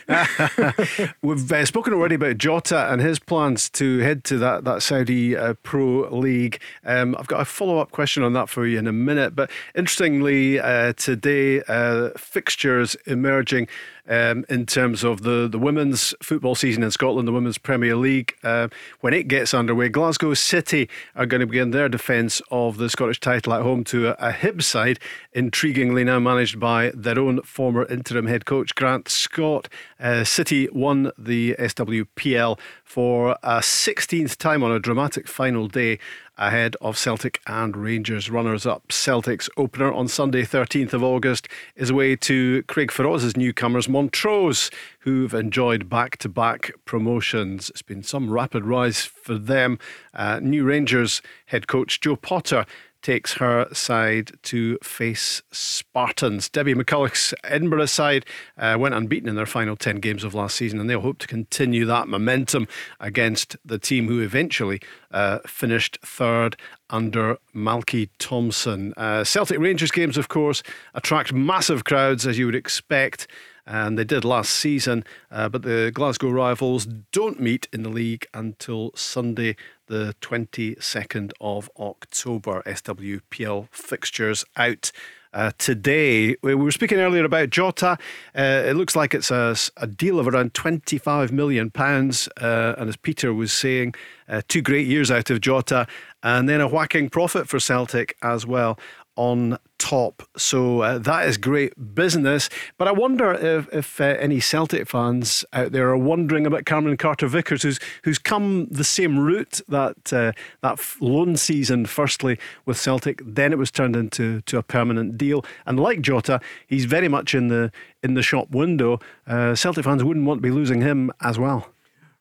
[1.22, 5.36] We've uh, spoken already about Jota and his plans to head to that that Saudi
[5.36, 6.60] uh, Pro League.
[6.84, 9.34] Um, I've got a follow up question on that for you in a minute.
[9.34, 11.62] But interestingly, uh, today.
[11.68, 13.68] Uh, fixtures emerging
[14.08, 18.36] um, in terms of the, the women's football season in Scotland, the Women's Premier League.
[18.42, 18.68] Uh,
[19.00, 23.20] when it gets underway, Glasgow City are going to begin their defence of the Scottish
[23.20, 24.98] title at home to a, a Hibs side,
[25.34, 29.68] intriguingly now managed by their own former interim head coach, Grant Scott.
[30.00, 35.98] Uh, City won the SWPL for a 16th time on a dramatic final day
[36.36, 38.90] ahead of Celtic and Rangers runners up.
[38.90, 44.70] Celtic's opener on Sunday, 13th of August, is away to Craigforost's newcomers, Montrose,
[45.00, 47.70] who've enjoyed back to back promotions.
[47.70, 49.78] It's been some rapid rise for them.
[50.12, 52.66] Uh, new Rangers head coach Joe Potter
[53.04, 56.48] takes her side to face Spartans.
[56.48, 58.24] Debbie McCulloch's Edinburgh side
[58.58, 61.26] uh, went unbeaten in their final 10 games of last season, and they'll hope to
[61.26, 62.66] continue that momentum
[62.98, 64.80] against the team who eventually
[65.12, 66.56] uh, finished third
[66.90, 68.94] under Malky Thomson.
[68.96, 70.62] Uh, Celtic Rangers games, of course,
[70.94, 73.28] attract massive crowds, as you would expect
[73.66, 75.04] and they did last season.
[75.30, 81.70] Uh, but the Glasgow rivals don't meet in the league until Sunday, the 22nd of
[81.78, 82.62] October.
[82.66, 84.92] SWPL fixtures out.
[85.32, 86.36] Uh, today.
[86.44, 87.98] We were speaking earlier about Jota.
[88.38, 91.72] Uh, it looks like it's a, a, deal of around £25 million.
[91.74, 93.96] Uh, and as Peter was saying,
[94.28, 95.88] uh, two great years out of Jota,
[96.22, 98.78] and then a whacking profit for Celtic as well
[99.16, 100.22] on top.
[100.36, 102.48] So uh, that is great business.
[102.78, 106.96] But I wonder if, if uh, any Celtic fans out there are wondering about Cameron
[106.96, 111.86] Carter Vickers, who's who's come the same route that uh, that loan season.
[111.86, 115.44] Firstly with Celtic, then it was turned into to a permanent deal.
[115.66, 117.70] And like Jota, he's very much in the
[118.02, 119.00] in the shop window.
[119.26, 121.68] Uh, Celtic fans wouldn't want to be losing him as well.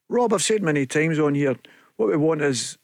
[0.10, 1.56] Rob, I've said many times on here,
[1.96, 2.78] what we want is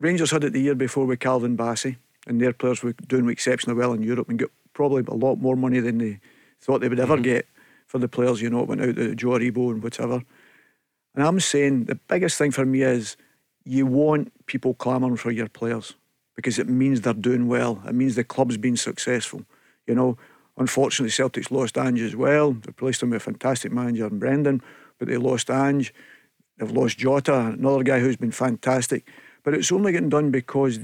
[0.00, 3.78] Rangers had it the year before with Calvin Bassey and their players were doing exceptionally
[3.78, 6.20] well in Europe and got probably a lot more money than they
[6.60, 7.22] thought they would ever mm-hmm.
[7.22, 7.46] get
[7.86, 10.22] for the players, you know, went out to Joe Aribo and whatever.
[11.14, 13.16] And I'm saying the biggest thing for me is
[13.64, 15.94] you want people clamouring for your players
[16.34, 17.82] because it means they're doing well.
[17.86, 19.42] It means the club's been successful.
[19.86, 20.18] You know,
[20.58, 22.52] unfortunately, Celtic's lost Ange as well.
[22.52, 24.62] They replaced him with a fantastic manager in Brendan,
[24.98, 25.94] but they lost Ange.
[26.58, 29.08] They've lost Jota, another guy who's been fantastic.
[29.42, 30.80] But it's only getting done because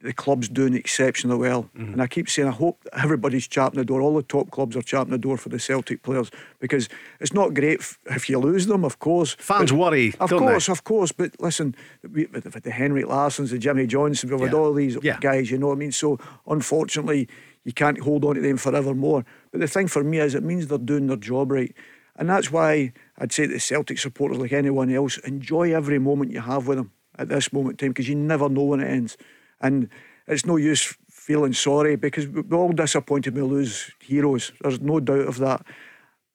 [0.00, 1.64] the club's doing exceptionally well.
[1.76, 1.94] Mm-hmm.
[1.94, 4.00] And I keep saying, I hope everybody's chapping the door.
[4.00, 6.30] All the top clubs are chapping the door for the Celtic players
[6.60, 9.36] because it's not great if you lose them, of course.
[9.38, 10.14] Fans but, worry.
[10.20, 10.72] Of course, they?
[10.72, 11.12] of course.
[11.12, 14.58] But listen, with the Henrik Larssons, the Jimmy Johnstones, with yeah.
[14.58, 15.18] all these yeah.
[15.20, 15.92] guys, you know what I mean?
[15.92, 17.28] So unfortunately,
[17.64, 19.24] you can't hold on to them forevermore.
[19.50, 21.74] But the thing for me is, it means they're doing their job right.
[22.16, 26.32] And that's why I'd say to the Celtic supporters, like anyone else, enjoy every moment
[26.32, 28.88] you have with them at this moment in time because you never know when it
[28.88, 29.16] ends.
[29.60, 29.88] And
[30.26, 34.52] it's no use feeling sorry because we're all disappointed we lose heroes.
[34.60, 35.64] There's no doubt of that.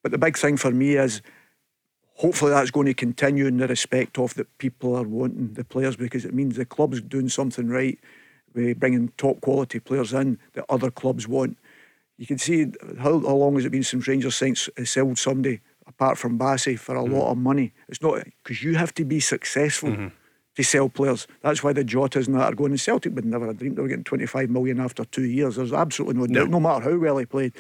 [0.03, 1.21] But the big thing for me is
[2.15, 5.95] hopefully that's going to continue in the respect of that people are wanting the players
[5.95, 7.99] because it means the club's doing something right.
[8.53, 11.57] We're bringing top quality players in that other clubs want.
[12.17, 12.67] You can see
[12.99, 16.95] how, how long has it been since Rangers signed, sold somebody apart from Bassey for
[16.95, 17.13] a mm.
[17.13, 17.73] lot of money.
[17.87, 19.89] It's not because you have to be successful.
[19.89, 20.07] Mm-hmm
[20.55, 21.27] to sell players.
[21.41, 22.71] That's why the Jotas and that are going.
[22.71, 25.55] And Celtic would never have dreamed they were getting 25 million after two years.
[25.55, 26.45] There's absolutely no, no.
[26.45, 27.53] no matter how well he played.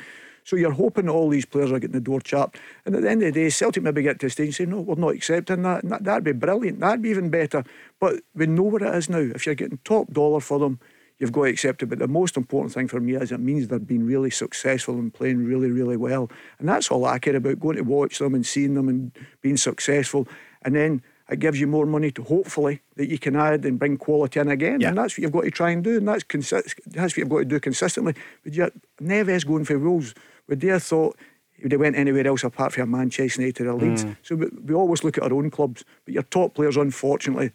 [0.43, 2.59] So you're hoping all these players are getting the door chapped.
[2.85, 4.65] And at the end of the day, Celtic maybe get to a stage and say,
[4.65, 5.83] no, we're not accepting that.
[5.83, 6.79] And that that'd be brilliant.
[6.79, 7.63] That'd be even better.
[7.99, 9.19] But we know what it is now.
[9.19, 10.79] If you're getting top dollar for them,
[11.19, 11.85] you've got to accept it.
[11.87, 15.13] But the most important thing for me is it means they've been really successful and
[15.13, 16.29] playing really, really well.
[16.59, 19.57] And that's all I care about going to watch them and seeing them and being
[19.57, 20.27] successful.
[20.63, 23.97] And then it gives you more money to hopefully that you can add and bring
[23.97, 24.81] quality in again.
[24.81, 24.89] Yeah.
[24.89, 25.97] And that's what you've got to try and do.
[25.97, 28.15] And that's, consi- that's what you've got to do consistently.
[28.43, 30.13] But yet, Neves going for Wolves,
[30.49, 31.17] would they have thought
[31.55, 34.03] he would have went anywhere else apart from Manchester United or Leeds?
[34.03, 34.17] Mm.
[34.23, 35.85] So we, we always look at our own clubs.
[36.03, 37.51] But your top players, unfortunately,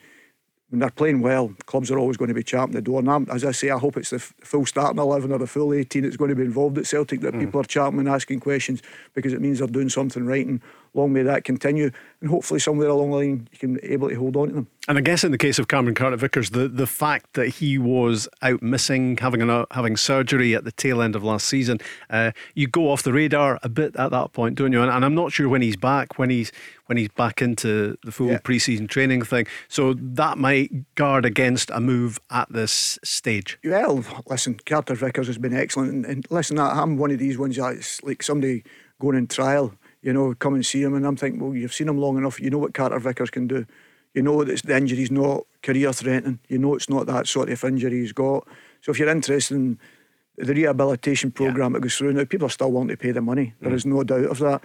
[0.71, 3.01] when they're playing well, clubs are always going to be champing the door.
[3.01, 5.75] And I'm, as I say, I hope it's the full starting 11 or the full
[5.75, 7.41] 18 that's going to be involved at Celtic that mm.
[7.41, 8.83] people are champing and asking questions
[9.15, 10.47] because it means they're doing something right.
[10.47, 10.61] And
[10.97, 11.91] long may that continue.
[12.21, 14.67] And hopefully, somewhere along the line, you can be able to hold on to them.
[14.89, 17.77] And I guess in the case of Cameron Carter Vickers, the, the fact that he
[17.77, 21.79] was out missing, having an, having surgery at the tail end of last season,
[22.09, 24.83] uh, you go off the radar a bit at that point, don't you?
[24.83, 26.53] And, and, I'm not sure when he's back, when he's
[26.87, 28.39] when he's back into the full yeah.
[28.39, 29.47] preseason training thing.
[29.69, 33.59] So that might guard against a move at this stage.
[33.65, 37.57] Well, listen, Carter Vickers has been excellent, and, and listen, I'm one of these ones
[37.57, 38.63] that's like somebody
[39.01, 39.75] going in trial
[40.07, 40.95] you know, come and see him.
[40.95, 42.41] And I'm thinking, well, you've seen him long enough.
[42.41, 43.67] You know what Carter Vickers can do.
[44.15, 46.39] You know that the injury's not career threatening.
[46.49, 48.47] You know it's not that sort of injury he's got.
[48.83, 49.81] So if you're interested in
[50.39, 51.79] the rehabilitation programme yeah.
[51.79, 53.55] that goes through now, people are still wanting to pay the money.
[53.61, 53.75] There mm.
[53.75, 54.63] is no doubt of that.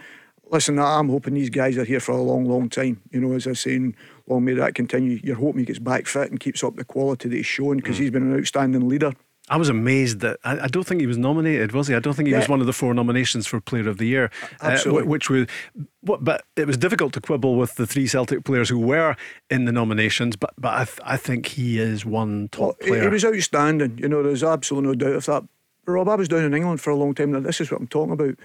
[0.51, 3.01] Listen, I'm hoping these guys are here for a long, long time.
[3.10, 3.95] You know, as I was saying,
[4.27, 5.19] long may that continue.
[5.23, 7.95] You're hoping he gets back fit and keeps up the quality that he's shown because
[7.95, 8.01] mm.
[8.01, 9.13] he's been an outstanding leader.
[9.51, 11.93] I was amazed that I, I, don't think he was nominated, was he?
[11.93, 12.39] I don't think he yeah.
[12.39, 14.31] was one of the four nominations for Player of the Year.
[14.61, 15.03] Absolutely.
[15.03, 15.45] Uh, which was,
[16.01, 19.17] but it was difficult to quibble with the three Celtic players who were
[19.49, 20.37] in the nominations.
[20.37, 23.01] But but I, th- I think he is one top well, player.
[23.01, 23.97] He was outstanding.
[23.97, 25.43] You know, there's absolutely no doubt of that.
[25.85, 27.33] Rob, I was down in England for a long time.
[27.33, 28.35] Now this is what I'm talking about.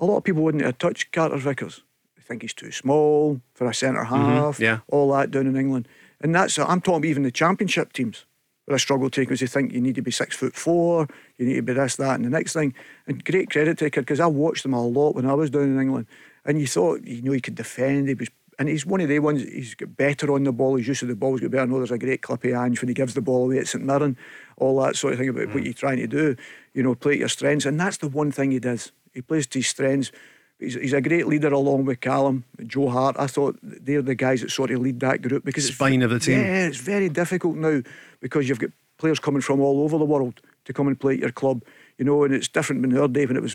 [0.00, 1.84] A lot of people wouldn't have touched Carter Vickers.
[2.16, 4.14] They think he's too small for a centre mm-hmm.
[4.16, 4.54] half.
[4.56, 4.64] Mm-hmm.
[4.64, 4.78] Yeah.
[4.88, 5.86] All that down in England,
[6.20, 8.24] and that's I'm talking even the Championship teams
[8.68, 11.46] where I struggle to because you think you need to be six foot four, you
[11.46, 12.74] need to be this, that, and the next thing.
[13.06, 15.80] And great credit kid because I watched him a lot when I was down in
[15.80, 16.06] England.
[16.44, 18.08] And you thought, you know, he could defend.
[18.08, 18.28] He was,
[18.58, 19.42] and he's one of the ones.
[19.42, 20.76] He's got better on the ball.
[20.76, 21.62] His use of the ball has got better.
[21.62, 23.68] I know there's a great clip of Ange when he gives the ball away at
[23.68, 24.18] St Mirren,
[24.58, 25.54] all that sort of thing about mm.
[25.54, 26.36] what you're trying to do.
[26.74, 28.92] You know, play to your strengths, and that's the one thing he does.
[29.14, 30.12] He plays to his strengths.
[30.58, 33.16] He's, he's a great leader along with Callum, Joe Hart.
[33.18, 36.18] I thought they're the guys that sort of lead that group because spine of the
[36.18, 36.40] team.
[36.40, 37.82] Yeah, it's very difficult now
[38.20, 41.20] because you've got players coming from all over the world to come and play at
[41.20, 41.62] your club.
[41.96, 43.54] You know, and it's different when our day when it was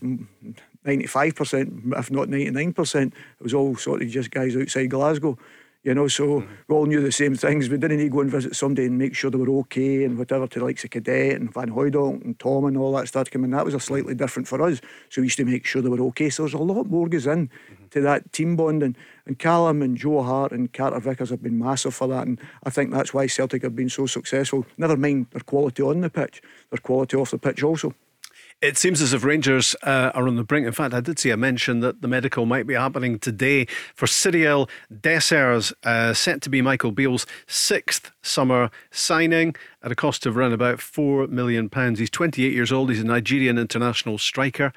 [0.86, 3.08] 95%, if not 99%.
[3.08, 5.38] It was all sort of just guys outside Glasgow.
[5.84, 6.54] You know, so mm-hmm.
[6.70, 7.68] we all knew the same things.
[7.68, 10.18] We didn't need to go and visit somebody and make sure they were okay and
[10.18, 13.26] whatever to the likes of Cadete and Van Hooijdonk and Tom and all that stuff
[13.26, 13.52] to come.
[13.52, 14.80] That was a slightly different for us.
[15.10, 16.30] So we used to make sure they were okay.
[16.30, 17.88] So there's a lot more goes in mm-hmm.
[17.92, 18.96] to that team bonding.
[19.26, 22.28] And Callum and Joe Hart and Carter Vickers have been massive for that.
[22.28, 24.66] And I think that's why Celtic have been so successful.
[24.78, 27.94] Never mind their quality on the pitch, their quality off the pitch also.
[28.64, 30.66] It seems as if Rangers uh, are on the brink.
[30.66, 34.06] In fact, I did see a mention that the medical might be happening today for
[34.06, 40.38] Cyriel Dessers, uh, set to be Michael Beale's sixth summer signing at a cost of
[40.38, 41.70] around about £4 million.
[41.98, 44.72] He's 28 years old, he's a Nigerian international striker.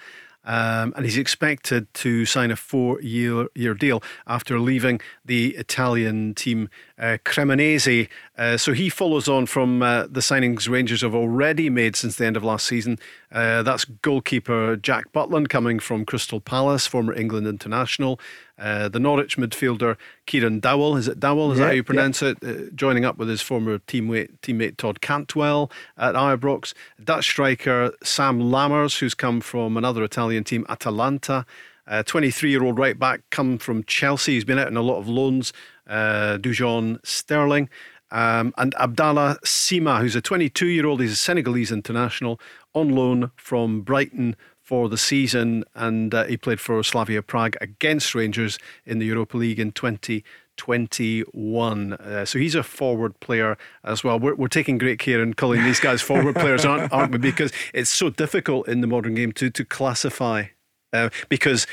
[0.44, 6.35] Um, and he's expected to sign a four year, year deal after leaving the Italian
[6.35, 8.09] team uh, Cremonese.
[8.38, 12.26] Uh, so he follows on from uh, the signings Rangers have already made since the
[12.26, 12.98] end of last season.
[13.30, 18.20] Uh, that's goalkeeper Jack Butland coming from Crystal Palace, former England international.
[18.59, 21.52] Uh, the Norwich midfielder Kieran Dowell, is it Dowell?
[21.52, 22.35] Is yeah, that how you pronounce yeah.
[22.40, 22.44] it?
[22.44, 26.72] Uh, joining up with his former teammate, teammate Todd Cantwell at Ibrox.
[27.02, 31.44] Dutch striker Sam Lammers, who's come from another Italian team, Atalanta.
[31.87, 34.35] 23 year old right back, come from Chelsea.
[34.35, 35.53] He's been out in a lot of loans.
[35.87, 37.68] Uh, Dujon Sterling.
[38.11, 42.40] Um, and Abdallah Sima, who's a 22 year old, he's a Senegalese international
[42.75, 48.16] on loan from Brighton for the season, and uh, he played for Slavia Prague against
[48.16, 51.92] Rangers in the Europa League in 2021.
[51.92, 54.18] Uh, so he's a forward player as well.
[54.18, 57.18] We're, we're taking great care in calling these guys forward players, aren't, aren't we?
[57.18, 60.46] Because it's so difficult in the modern game to to classify.
[60.92, 61.66] Uh, because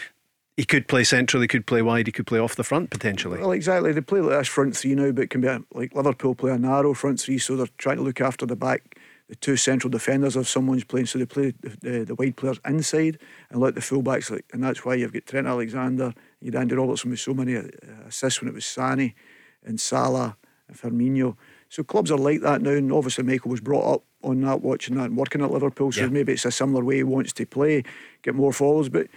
[0.58, 3.40] he could play central, he could play wide, he could play off the front potentially.
[3.40, 3.92] Well, exactly.
[3.92, 6.58] They play like this front three now, but can be a, like Liverpool play a
[6.58, 8.98] narrow front three, so they're trying to look after the back
[9.30, 11.06] the two central defenders of someone's playing.
[11.06, 14.64] So they play the, the, the wide players inside and let the fullbacks, like, and
[14.64, 17.64] that's why you've got Trent Alexander, you had Andy Robertson with so many uh,
[18.08, 19.16] assists when it was Sani
[19.64, 21.36] and Salah and Firmino.
[21.74, 24.96] So clubs are like that now, and obviously Michael was brought up on that, watching
[24.98, 25.92] that and working at Liverpool.
[25.92, 26.08] So yeah.
[26.08, 27.84] maybe it's a similar way he wants to play,
[28.22, 28.90] get more forwards.
[28.90, 29.08] But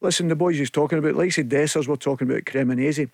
[0.00, 3.10] listen, the boys he's talking about, like I said, Dessers, we're talking about Cremonese.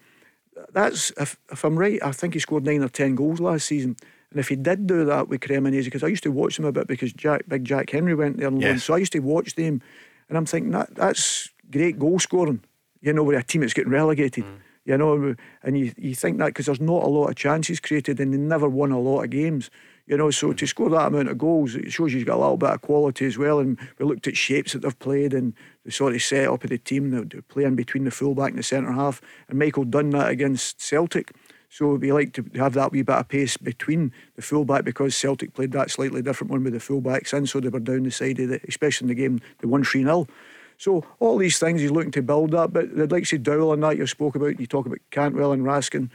[0.72, 3.96] That's if, if I'm right, I think he scored nine or ten goals last season
[4.30, 6.70] And if he did do that with Cremonese, because I used to watch them a
[6.70, 8.84] bit because Jack, big Jack Hendry went there, yes.
[8.84, 9.82] so I used to watch them,
[10.28, 12.62] and I'm thinking that that's great goal scoring.
[13.00, 14.44] You know, with a team that's getting relegated.
[14.44, 14.58] Mm.
[14.84, 18.18] You know, and you, you think that because there's not a lot of chances created
[18.18, 19.70] and they never won a lot of games.
[20.06, 22.56] You know, so to score that amount of goals, it shows you've got a little
[22.56, 23.60] bit of quality as well.
[23.60, 26.70] And we looked at shapes that they've played and the sort of set up of
[26.70, 29.22] the team, they're playing between the fullback and the centre half.
[29.48, 31.32] And Michael done that against Celtic.
[31.72, 35.54] So we like to have that wee bit of pace between the fullback because Celtic
[35.54, 38.38] played that slightly different one with the fullbacks in, so they were down the side
[38.40, 40.26] of it, especially in the game, the 1 3 0.
[40.78, 42.72] So all these things he's looking to build up.
[42.72, 44.60] But I'd like to see Dowell and that you spoke about.
[44.60, 46.10] You talk about Cantwell and Raskin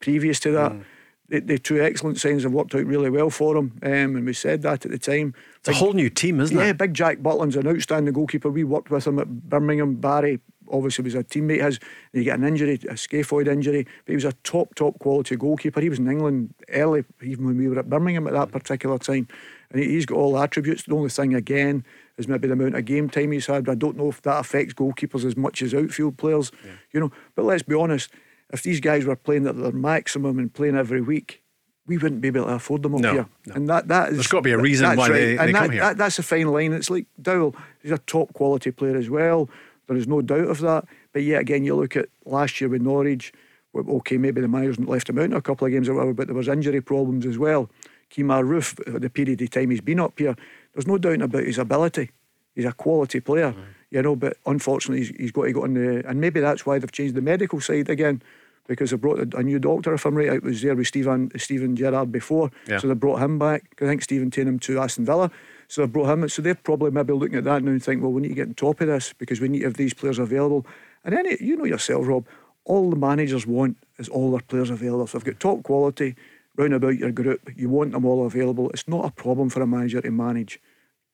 [0.00, 0.72] previous to that.
[0.72, 0.84] Mm
[1.30, 4.32] the, the two excellent signs have worked out really well for him, um, and we
[4.32, 5.34] said that at the time.
[5.58, 6.66] It's big, a whole new team, isn't yeah, it?
[6.66, 8.50] Yeah, Big Jack Butland's an outstanding goalkeeper.
[8.50, 9.94] We worked with him at Birmingham.
[9.94, 11.78] Barry obviously was a teammate his.
[12.12, 15.80] He got an injury, a scaphoid injury, but he was a top, top quality goalkeeper.
[15.80, 19.28] He was in England early, even when we were at Birmingham at that particular time.
[19.70, 20.82] And he's got all the attributes.
[20.82, 21.84] The only thing, again,
[22.20, 23.68] is maybe the amount of game time he's had.
[23.68, 26.72] I don't know if that affects goalkeepers as much as outfield players, yeah.
[26.92, 27.10] you know.
[27.34, 28.10] But let's be honest,
[28.52, 31.42] if these guys were playing at their maximum and playing every week,
[31.86, 33.26] we wouldn't be able to afford them up no, here.
[33.46, 33.54] No.
[33.54, 34.14] And that, that is.
[34.14, 35.12] There's got to be a reason why right.
[35.12, 35.80] they, they that, come here.
[35.80, 36.72] That, that's a fine line.
[36.72, 39.50] It's like Dowell, he's a top quality player as well.
[39.88, 40.84] There is no doubt of that.
[41.12, 43.32] But yet again, you look at last year with Norwich,
[43.74, 46.28] okay, maybe the manager's left him out in a couple of games or whatever, but
[46.28, 47.68] there was injury problems as well.
[48.10, 50.36] Kemar Roofe, uh, the period of time he's been up here,
[50.74, 52.10] there's no doubt about his ability.
[52.54, 53.64] He's a quality player, mm.
[53.90, 56.06] you know, but unfortunately he's, he's got to go on the.
[56.08, 58.22] And maybe that's why they've changed the medical side again
[58.66, 60.28] because they brought a, a, new doctor, if I'm right.
[60.28, 62.50] It was there with Steven, Steven Gerrard before.
[62.68, 62.78] Yeah.
[62.78, 63.64] So they brought him back.
[63.80, 65.30] I think Steven taken him to Aston Villa.
[65.66, 66.28] So they brought him.
[66.28, 68.48] So they're probably maybe looking at that now and think, well, we need to get
[68.48, 70.66] on top of this because we need to have these players available.
[71.04, 72.26] And then, you know yourself, Rob,
[72.64, 75.06] all the managers want is all their players available.
[75.06, 76.14] So you've got top quality
[76.56, 78.70] round about your group, you want them all available.
[78.70, 80.60] It's not a problem for a manager to manage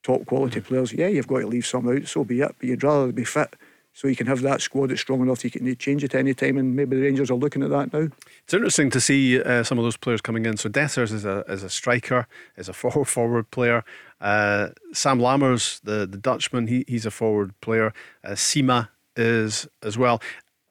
[0.03, 0.69] top quality mm-hmm.
[0.69, 0.93] players.
[0.93, 2.55] Yeah, you've got to leave some out, so be it.
[2.59, 3.55] But you'd rather be fit
[3.97, 6.59] so you can have that squad that's strong enough you can change it any time
[6.59, 8.09] and maybe the Rangers are looking at that now.
[8.45, 10.59] It's interesting to see uh, some of those players coming in.
[10.59, 13.85] So Dessers is a is a striker, is a forward forward player.
[14.21, 17.95] Uh, Sam Lammers, the the Dutchman, he, he's a forward player.
[18.23, 20.21] Uh, Sima is as well.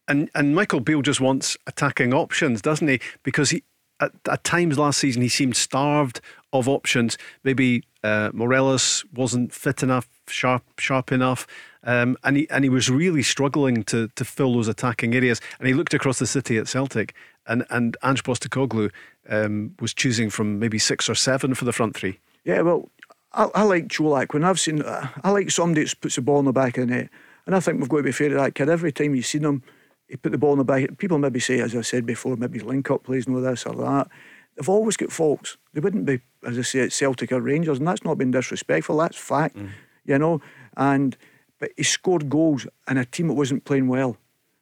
[0.08, 2.99] And and Michael Beale just wants attacking options, doesn't he?
[3.23, 3.63] Because he
[3.99, 6.21] at, at times last season he seemed starved
[6.53, 7.17] of options.
[7.43, 11.47] Maybe uh, Morelos wasn't fit enough, sharp sharp enough.
[11.84, 15.39] Um, and he and he was really struggling to to fill those attacking areas.
[15.60, 17.13] And he looked across the city at Celtic,
[17.47, 18.91] and and Ange Postecoglou
[19.29, 22.19] um, was choosing from maybe six or seven for the front three.
[22.43, 22.89] Yeah, well,
[23.34, 24.34] I, I like Colak.
[24.34, 26.95] When I've seen, I like somebody that puts the ball in the back of the
[26.95, 27.10] net,
[27.45, 28.69] and I think we've got to be fair to that kid.
[28.69, 29.63] Every time you've seen him,
[30.08, 30.98] he put the ball in the back.
[30.98, 34.08] People maybe say, as I said before, maybe link up plays, no this or that.
[34.56, 35.58] They've always got faults.
[35.74, 38.98] They wouldn't be, as I say, at Celtic or Rangers, and that's not been disrespectful.
[38.98, 39.70] That's fact, mm.
[40.06, 40.41] you know.
[40.78, 41.18] And
[41.60, 44.18] but he scored goals in a team that wasn't playing well,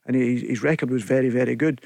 [0.06, 1.82] and he, his record was very, very good.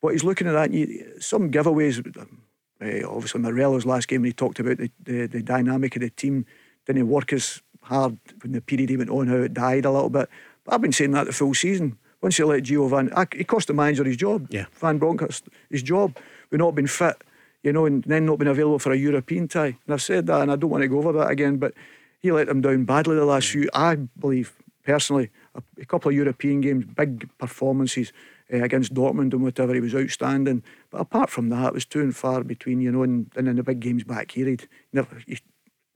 [0.00, 0.72] But he's looking at that.
[0.72, 2.04] You, some giveaways.
[2.16, 6.44] Uh, obviously, Morelos last game, he talked about the, the, the dynamic of the team
[6.84, 10.10] didn't work as hard when the period he went on, how it died a little
[10.10, 10.28] bit.
[10.64, 11.98] But I've been saying that the full season.
[12.22, 14.46] Once you let Gio Van, he cost the manager his job.
[14.50, 14.66] Yeah.
[14.74, 16.16] Van Bronckhorst his job.
[16.50, 17.16] We've not been fit,
[17.62, 19.76] you know, and then not been available for a European tie.
[19.84, 21.56] And I've said that, and I don't want to go over that again.
[21.56, 21.74] But
[22.20, 23.68] he let them down badly the last few.
[23.74, 24.54] I believe
[24.84, 28.12] personally, a, a couple of European games, big performances
[28.52, 29.74] uh, against Dortmund and whatever.
[29.74, 30.62] He was outstanding.
[30.90, 33.56] But apart from that, it was too and far between, you know, and, and in
[33.56, 35.22] the big games back here, he'd never.
[35.26, 35.38] He,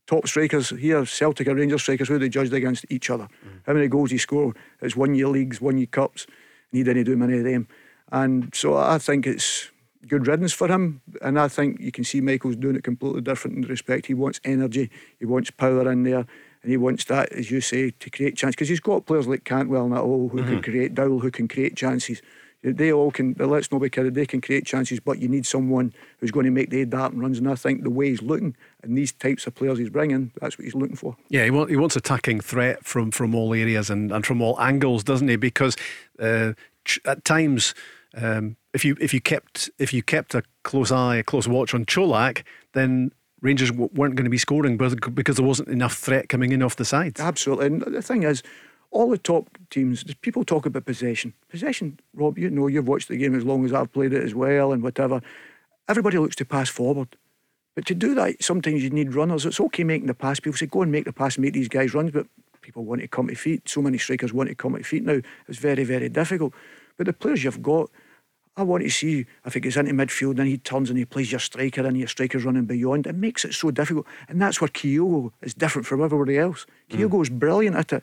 [0.07, 3.25] top strikers here, Celtic and Rangers strikers, who they judged against each other.
[3.25, 3.61] Mm.
[3.67, 4.57] How many goals he scored?
[4.81, 6.27] It's one year leagues, one year cups,
[6.71, 7.69] and he didn't do many of them.
[8.13, 9.71] And so I think it's
[10.07, 11.01] good riddance for him.
[11.23, 14.07] And I think you can see Michael's doing it completely different in respect.
[14.07, 16.27] He wants energy, he wants power in there
[16.63, 19.45] and he wants that, as you say, to create chances because he's got players like
[19.45, 20.55] Cantwell and that all who mm-hmm.
[20.55, 22.23] can create Dowell who can create chances.
[22.73, 23.35] They all can.
[23.39, 24.15] Let's not be kidded.
[24.15, 27.23] They can create chances, but you need someone who's going to make the dart and
[27.23, 27.39] runs.
[27.39, 30.59] And I think the way he's looking and these types of players he's bringing, that's
[30.59, 31.17] what he's looking for.
[31.29, 34.61] Yeah, he, want, he wants attacking threat from from all areas and, and from all
[34.61, 35.37] angles, doesn't he?
[35.37, 35.77] Because
[36.19, 36.53] uh,
[37.05, 37.75] at times.
[38.19, 41.75] Um, if you if you kept if you kept a close eye, a close watch
[41.75, 43.11] on Colak, then
[43.43, 46.85] Rangers weren't going to be scoring because there wasn't enough threat coming in off the
[46.85, 47.21] sides.
[47.21, 47.67] Absolutely.
[47.67, 48.43] And the thing is,
[48.97, 51.35] all the top teams, people talk about possession.
[51.51, 54.35] Possession, Rob, you know, you've watched the game as long as I've played it as
[54.35, 55.21] well and whatever.
[55.87, 57.15] Everybody looks to pass forward.
[57.75, 59.45] But to do that, sometimes you need runners.
[59.45, 60.41] It's okay making the pass.
[60.41, 62.11] People say, go and make the pass make these guys runs.
[62.11, 62.27] But
[62.63, 63.69] people want to come to feet.
[63.69, 65.21] So many strikers want to come to feet now.
[65.47, 66.55] It's very, very difficult.
[66.97, 67.91] But the players you've got,
[68.57, 71.31] I want to see if he gets into midfield and he turns and he plays
[71.31, 73.07] your striker and your striker's running beyond.
[73.07, 74.07] It makes it so difficult.
[74.27, 76.65] And that's where Kyogo is different from everybody else.
[76.91, 76.99] Mm.
[76.99, 78.03] Kyogo's brilliant at it.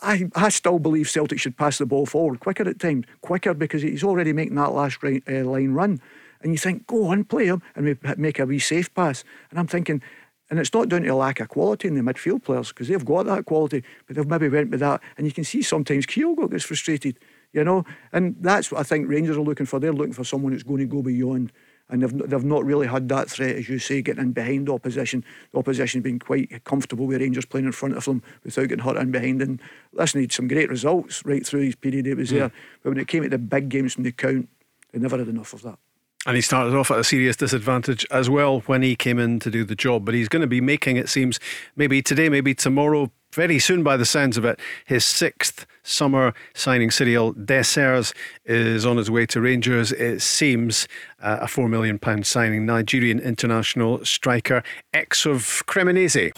[0.00, 3.82] I, I still believe Celtic should pass the ball forward quicker at times, quicker because
[3.82, 6.00] he's already making that last right, uh, line run.
[6.42, 9.24] And you think, go on, play him, and we make a wee safe pass.
[9.50, 10.02] And I'm thinking,
[10.50, 13.04] and it's not down to a lack of quality in the midfield players because they've
[13.04, 15.00] got that quality, but they've maybe went with that.
[15.16, 17.18] And you can see sometimes Kyogo gets frustrated
[17.52, 17.84] you know.
[18.12, 19.78] And that's what I think Rangers are looking for.
[19.78, 21.52] They're looking for someone that's going to go beyond.
[21.92, 24.72] And they've, they've not really had that threat, as you say, getting in behind the
[24.72, 25.22] opposition.
[25.52, 28.96] The opposition being quite comfortable with Rangers playing in front of them without getting hurt
[28.96, 29.42] in behind.
[29.42, 29.60] And
[29.92, 32.38] listen, he had some great results right through his period he was mm.
[32.38, 32.52] there.
[32.82, 34.48] But when it came to the big games from the count,
[34.90, 35.78] they never had enough of that.
[36.26, 39.50] And he started off at a serious disadvantage as well when he came in to
[39.50, 40.04] do the job.
[40.04, 41.40] But he's going to be making, it seems,
[41.74, 46.90] maybe today, maybe tomorrow, very soon by the sounds of it, his sixth summer signing.
[46.90, 48.14] Cyriel Dessers
[48.44, 49.90] is on his way to Rangers.
[49.90, 50.86] It seems
[51.20, 52.66] uh, a £4 million signing.
[52.66, 54.62] Nigerian international striker,
[54.92, 56.32] ex of Cremonese.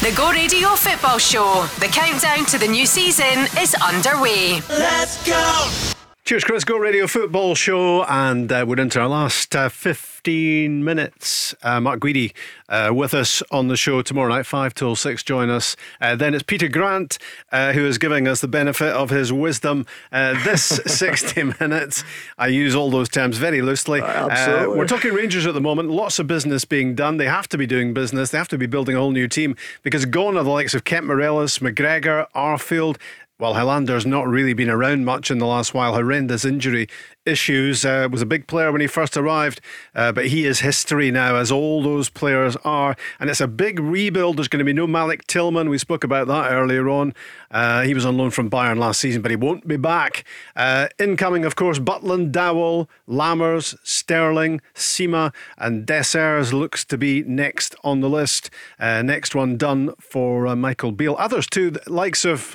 [0.00, 1.66] The Go Radio Football Show.
[1.78, 4.60] The countdown to the new season is underway.
[4.68, 5.93] Let's go!
[6.24, 6.64] Cheers, Chris.
[6.64, 11.54] Go Radio Football Show, and uh, we're into our last uh, 15 minutes.
[11.62, 12.32] Uh, Mark Guidi
[12.66, 15.22] uh, with us on the show tomorrow night, 5 till 6.
[15.22, 15.76] Join us.
[16.00, 17.18] Uh, then it's Peter Grant
[17.52, 22.02] uh, who is giving us the benefit of his wisdom this 60 minutes.
[22.38, 24.00] I use all those terms very loosely.
[24.00, 24.78] absolutely.
[24.78, 25.90] we're talking Rangers at the moment.
[25.90, 27.18] Lots of business being done.
[27.18, 29.56] They have to be doing business, they have to be building a whole new team
[29.82, 32.96] because gone are the likes of Kent Morelos, McGregor, Arfield.
[33.44, 35.92] Well, Helander's not really been around much in the last while.
[35.92, 36.88] Horrendous injury
[37.26, 37.84] issues.
[37.84, 39.60] Uh, was a big player when he first arrived,
[39.94, 42.96] uh, but he is history now, as all those players are.
[43.20, 44.38] And it's a big rebuild.
[44.38, 45.68] There's going to be no Malik Tillman.
[45.68, 47.12] We spoke about that earlier on.
[47.54, 50.24] Uh, he was on loan from Bayern last season, but he won't be back.
[50.54, 57.74] Uh, incoming, of course, Butland, Dowell, Lammers, Sterling, Sima, and Dessers looks to be next
[57.82, 58.50] on the list.
[58.78, 61.16] Uh, next one done for uh, Michael Beale.
[61.18, 62.54] Others too, likes of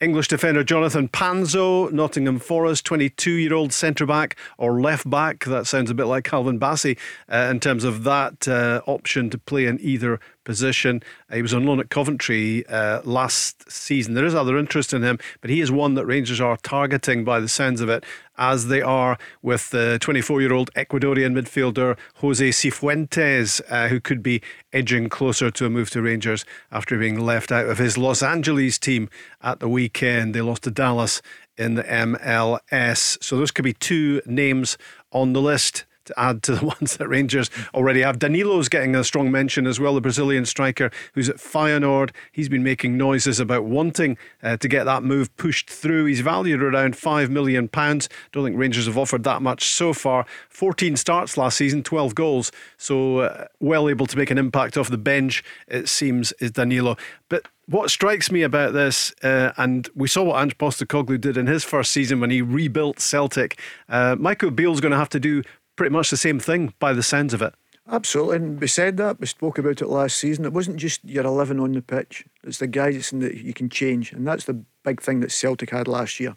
[0.00, 5.44] English defender Jonathan Panzo, Nottingham Forest, 22 year old centre centre back or left back.
[5.44, 6.98] That sounds a bit like Calvin Bassey
[7.32, 11.02] uh, in terms of that uh, option to play in either position.
[11.32, 14.14] he was on loan at Coventry uh, last season.
[14.14, 17.40] There is other interest in him, but he is one that Rangers are targeting by
[17.40, 18.04] the sounds of it,
[18.36, 24.22] as they are with the 24 year old Ecuadorian midfielder Jose Cifuentes, uh, who could
[24.22, 24.42] be
[24.72, 28.78] edging closer to a move to Rangers after being left out of his Los Angeles
[28.78, 29.08] team
[29.42, 30.34] at the weekend.
[30.34, 31.22] They lost to Dallas
[31.56, 33.22] in the MLS.
[33.22, 34.76] So those could be two names
[35.12, 38.18] on the list to add to the ones that Rangers already have.
[38.18, 42.10] Danilo's getting a strong mention as well, the Brazilian striker who's at Feyenoord.
[42.32, 46.06] He's been making noises about wanting uh, to get that move pushed through.
[46.06, 47.68] He's valued around £5 million.
[47.72, 50.26] Don't think Rangers have offered that much so far.
[50.48, 52.52] 14 starts last season, 12 goals.
[52.76, 56.96] So uh, well able to make an impact off the bench, it seems, is Danilo.
[57.28, 61.46] But what strikes me about this, uh, and we saw what Ange Postecoglou did in
[61.46, 63.58] his first season when he rebuilt Celtic.
[63.88, 65.42] Uh, Michael Beale's going to have to do
[65.76, 67.54] pretty much the same thing by the sounds of it.
[67.90, 70.46] Absolutely, and we said that we spoke about it last season.
[70.46, 73.68] It wasn't just your eleven on the pitch; it's the guys in that you can
[73.68, 76.34] change, and that's the big thing that Celtic had last year.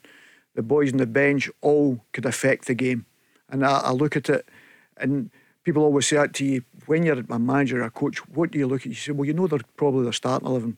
[0.54, 3.06] The boys on the bench all could affect the game,
[3.48, 4.46] and I, I look at it,
[4.98, 5.30] and
[5.64, 8.18] people always say that to you when you're a manager or a coach.
[8.28, 8.86] What do you look at?
[8.88, 10.76] You say, well, you know they're probably their starting eleven,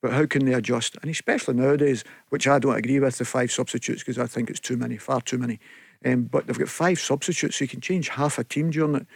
[0.00, 0.96] but how can they adjust?
[1.02, 4.60] And especially nowadays, which I don't agree with the five substitutes because I think it's
[4.60, 5.58] too many, far too many.
[6.04, 9.06] Um, but they've got five substitutes, so you can change half a team during it.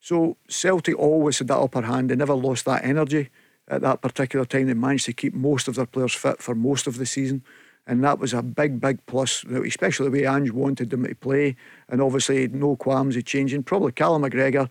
[0.00, 2.10] So Celtic always had that upper hand.
[2.10, 3.30] They never lost that energy
[3.68, 4.66] at that particular time.
[4.66, 7.42] They managed to keep most of their players fit for most of the season.
[7.86, 11.56] And that was a big, big plus, especially the way Ange wanted them to play.
[11.88, 13.62] And obviously, no qualms of changing.
[13.62, 14.68] Probably Callum McGregor,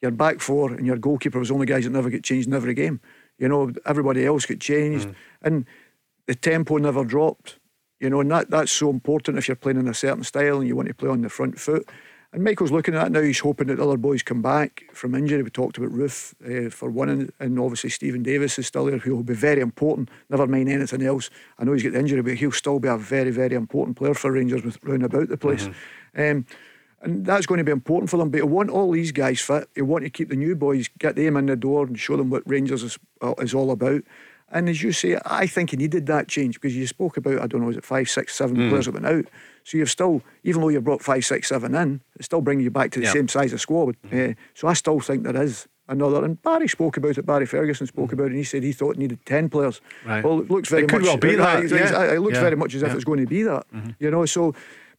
[0.00, 2.54] your back four and your goalkeeper was the only guys that never get changed in
[2.54, 3.00] every game.
[3.38, 5.08] You know, everybody else got changed.
[5.08, 5.14] Mm.
[5.42, 5.66] And
[6.26, 7.58] the tempo never dropped.
[8.04, 10.68] You know, and that, that's so important if you're playing in a certain style and
[10.68, 11.88] you want to play on the front foot.
[12.34, 13.22] And Michael's looking at it now.
[13.22, 15.42] He's hoping that the other boys come back from injury.
[15.42, 18.98] We talked about Roofe uh, for one, and, and, obviously Steven Davis is still there,
[18.98, 20.10] who will be very important.
[20.28, 21.30] Never mind anything else.
[21.58, 24.12] I know he's got the injury, but he'll still be a very, very important player
[24.12, 25.68] for Rangers with round about the place.
[26.14, 26.38] Mm-hmm.
[26.38, 26.46] Um,
[27.00, 28.28] and that's going to be important for them.
[28.28, 29.68] But you want all these guys fit.
[29.76, 32.28] You want to keep the new boys, get them in the door, and show them
[32.28, 34.02] what Rangers is, uh, is all about.
[34.54, 37.46] And as you say, I think he needed that change because you spoke about, I
[37.46, 38.68] don't know, is it five, six, seven mm.
[38.70, 39.26] players that went out.
[39.64, 42.70] So you've still, even though you brought five, six, seven in, it's still bringing you
[42.70, 43.12] back to the yep.
[43.12, 43.96] same size of squad.
[44.06, 44.30] Mm.
[44.30, 46.24] Uh, so I still think there is another.
[46.24, 47.26] And Barry spoke about it.
[47.26, 48.12] Barry Ferguson spoke mm.
[48.12, 49.80] about it, and he said he thought it needed ten players.
[50.06, 50.24] Right.
[50.24, 51.02] Well, it looks very it much.
[51.02, 51.68] Well be that.
[51.68, 52.12] Yeah.
[52.12, 52.40] it looks yeah.
[52.40, 52.94] very much as if yeah.
[52.94, 53.66] it's going to be that.
[53.74, 53.90] Mm-hmm.
[53.98, 54.54] You know, so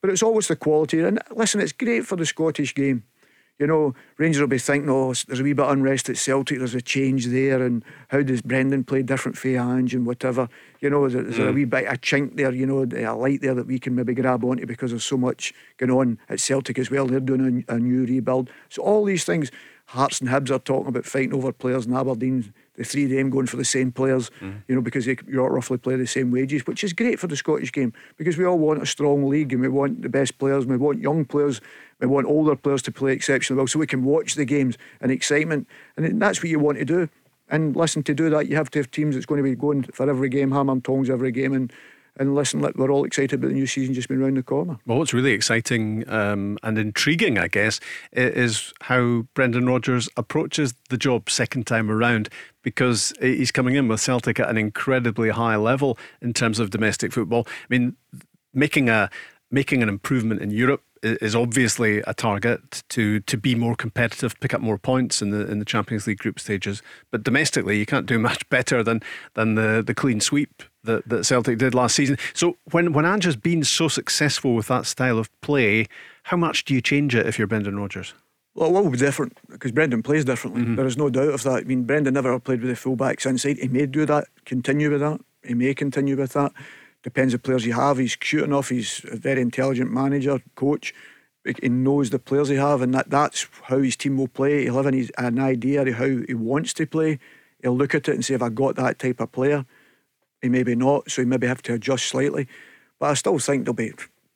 [0.05, 0.99] But it's always the quality.
[0.99, 3.03] And listen, it's great for the Scottish game.
[3.57, 6.57] You know, Rangers will be thinking, oh, there's a wee bit of unrest at Celtic,
[6.57, 10.49] there's a change there, and how does Brendan play different for Ange and whatever?
[10.81, 11.55] You know, is there, is there a mm.
[11.55, 14.43] wee bit of chink there, you know, a light there that we can maybe grab
[14.43, 17.07] onto because there's so much going on at Celtic as well.
[17.07, 18.49] They're doing a, a new rebuild.
[18.67, 19.51] So all these things,
[19.87, 23.29] Hearts and Hibs are talking about fighting over players in Aberdeen the three of them
[23.29, 24.61] going for the same players, mm.
[24.67, 27.35] you know, because they you roughly play the same wages, which is great for the
[27.35, 30.63] Scottish game because we all want a strong league and we want the best players,
[30.63, 31.61] and we want young players,
[31.99, 35.11] we want older players to play exceptionally well so we can watch the games and
[35.11, 35.67] excitement.
[35.95, 37.09] And that's what you want to do.
[37.49, 39.83] And listen, to do that, you have to have teams that's going to be going
[39.83, 41.53] for every game, hammer and tongs every game.
[41.53, 41.71] And
[42.17, 44.77] and listen, we're all excited about the new season just being round the corner.
[44.85, 47.79] Well, what's really exciting um, and intriguing, I guess,
[48.13, 52.29] is how Brendan Rodgers approaches the job second time around
[52.61, 57.11] because he's coming in with Celtic at an incredibly high level in terms of domestic
[57.11, 57.45] football.
[57.47, 57.95] I mean,
[58.53, 59.09] making a
[59.51, 64.53] making an improvement in Europe is obviously a target to to be more competitive, pick
[64.53, 66.81] up more points in the in the Champions League group stages.
[67.11, 69.01] But domestically, you can't do much better than
[69.33, 72.17] than the the clean sweep that, that Celtic did last season.
[72.33, 75.87] So when when Ange has been so successful with that style of play,
[76.23, 78.13] how much do you change it if you're Brendan Rodgers?
[78.55, 80.61] Well, what will be different because Brendan plays differently.
[80.61, 80.75] Mm-hmm.
[80.75, 81.57] There is no doubt of that.
[81.57, 83.57] I mean, Brendan never played with the fullbacks inside.
[83.57, 85.19] He may do that, continue with that.
[85.43, 86.53] He may continue with that.
[87.03, 87.97] Depends on the players you have.
[87.97, 88.69] He's cute enough.
[88.69, 90.93] He's a very intelligent manager, coach.
[91.61, 94.63] He knows the players he have, and that, that's how his team will play.
[94.63, 97.19] He'll have an, an idea of how he wants to play.
[97.61, 99.65] He'll look at it and say, "Have I got that type of player?"
[100.45, 102.47] He maybe not, so he maybe have to adjust slightly.
[102.99, 103.93] But I still think they'll be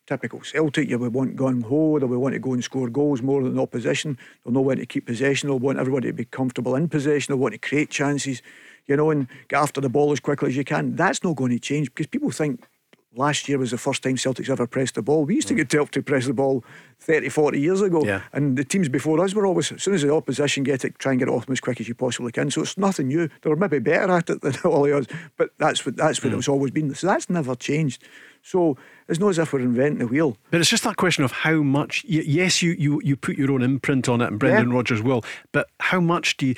[0.08, 0.88] typical Celtic.
[0.88, 3.54] You would want gun ho, they would want to go and score goals more than
[3.54, 4.18] the opposition.
[4.44, 5.48] They'll know when to keep possession.
[5.48, 7.32] They'll want everybody to be comfortable in possession.
[7.32, 8.42] They'll want to create chances,
[8.88, 10.96] you know, and get after the ball as quickly as you can.
[10.96, 12.66] That's not going to change because people think
[13.14, 15.24] last year was the first time Celtic's ever pressed the ball.
[15.24, 16.64] We used to get help to press the ball
[17.00, 18.04] 30, 40 years ago.
[18.04, 18.22] Yeah.
[18.32, 21.12] And the teams before us were always, as soon as the opposition get it, try
[21.12, 22.50] and get it off them as quick as you possibly can.
[22.50, 23.28] So it's nothing new.
[23.42, 25.06] They were maybe better at it than all of us,
[25.36, 26.38] but that's what that's what mm.
[26.38, 26.94] it's always been.
[26.94, 28.04] So that's never changed.
[28.42, 28.76] So
[29.08, 30.36] it's not as if we're inventing the wheel.
[30.50, 32.04] But it's just that question of how much.
[32.04, 34.74] Yes, you you, you put your own imprint on it, and Brendan yeah.
[34.74, 35.24] Rodgers will.
[35.52, 36.54] But how much do you?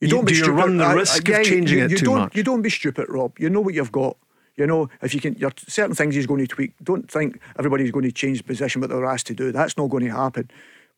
[0.00, 2.06] You don't you, do you run the risk I, I, of changing you, it too
[2.06, 2.36] don't, much.
[2.36, 3.38] You don't be stupid, Rob.
[3.38, 4.16] You know what you've got.
[4.56, 6.74] You know, if you can, there certain things he's going to tweak.
[6.82, 9.50] Don't think everybody's going to change position what they're asked to do.
[9.50, 10.50] That's not going to happen.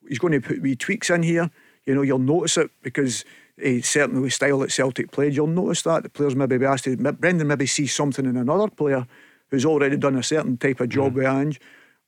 [0.07, 1.49] He's going to put wee tweaks in here.
[1.85, 3.23] You know, you'll notice it because
[3.63, 6.83] uh, certainly the style that Celtic played, you'll notice that the players maybe be asked
[6.85, 6.97] to.
[6.97, 9.07] Brendan maybe see something in another player
[9.49, 11.15] who's already done a certain type of job mm.
[11.15, 11.61] with Ange,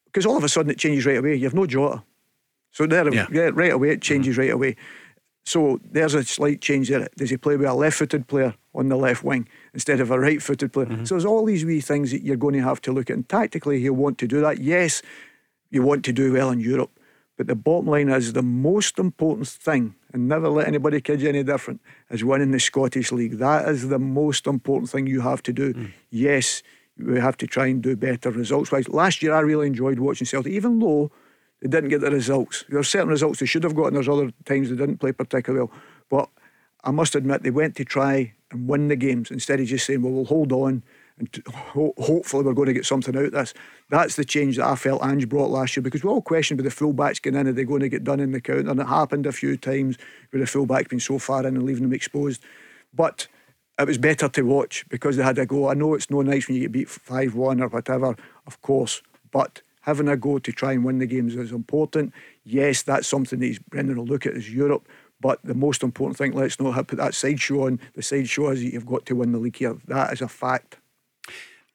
[0.06, 1.36] because all of a sudden it changes right away.
[1.36, 2.04] You have no Jota,
[2.72, 3.28] so there, yeah.
[3.32, 4.40] yeah right away it changes mm.
[4.40, 4.76] right away.
[5.46, 7.08] So there's a slight change there.
[7.16, 10.74] Does he play with a left-footed player on the left wing instead of a right-footed
[10.74, 10.86] player?
[10.88, 11.06] Mm-hmm.
[11.06, 13.16] So there's all these wee things that you're going to have to look at.
[13.16, 14.60] And tactically, he'll want to do that.
[14.60, 15.02] Yes,
[15.70, 16.92] you want to do well in Europe,
[17.36, 21.30] but the bottom line is the most important thing, and never let anybody kid you
[21.30, 23.38] any different, is winning the Scottish League.
[23.40, 25.74] That is the most important thing you have to do.
[25.74, 25.92] Mm.
[26.10, 26.64] Yes,
[26.98, 28.88] we have to try and do better results wise.
[28.88, 31.12] Last year, I really enjoyed watching Celtic, even though
[31.62, 32.64] they didn't get the results.
[32.70, 35.66] There are certain results they should have gotten, there's other times they didn't play particularly
[35.66, 35.80] well.
[36.10, 36.30] But
[36.84, 40.02] I must admit, they went to try and win the games instead of just saying,
[40.02, 40.84] well, we'll hold on
[41.20, 43.54] and ho- hopefully we're going to get something out of this.
[43.90, 46.72] That's the change that I felt Ange brought last year because we all questioned with
[46.72, 48.70] the fullbacks getting in, are they going to get done in the counter?
[48.70, 49.98] And it happened a few times
[50.32, 52.44] with the fullbacks being so far in and leaving them exposed.
[52.94, 53.28] But
[53.80, 55.70] it was better to watch because they had a go.
[55.70, 59.02] I know it's no nice when you get beat 5 1 or whatever, of course,
[59.32, 62.12] but having a go to try and win the games is important.
[62.44, 64.88] Yes, that's something that Brendan will look at as Europe.
[65.20, 67.80] But the most important thing, let's not put that sideshow on.
[67.96, 69.78] The sideshow is you've got to win the league here.
[69.88, 70.78] That is a fact.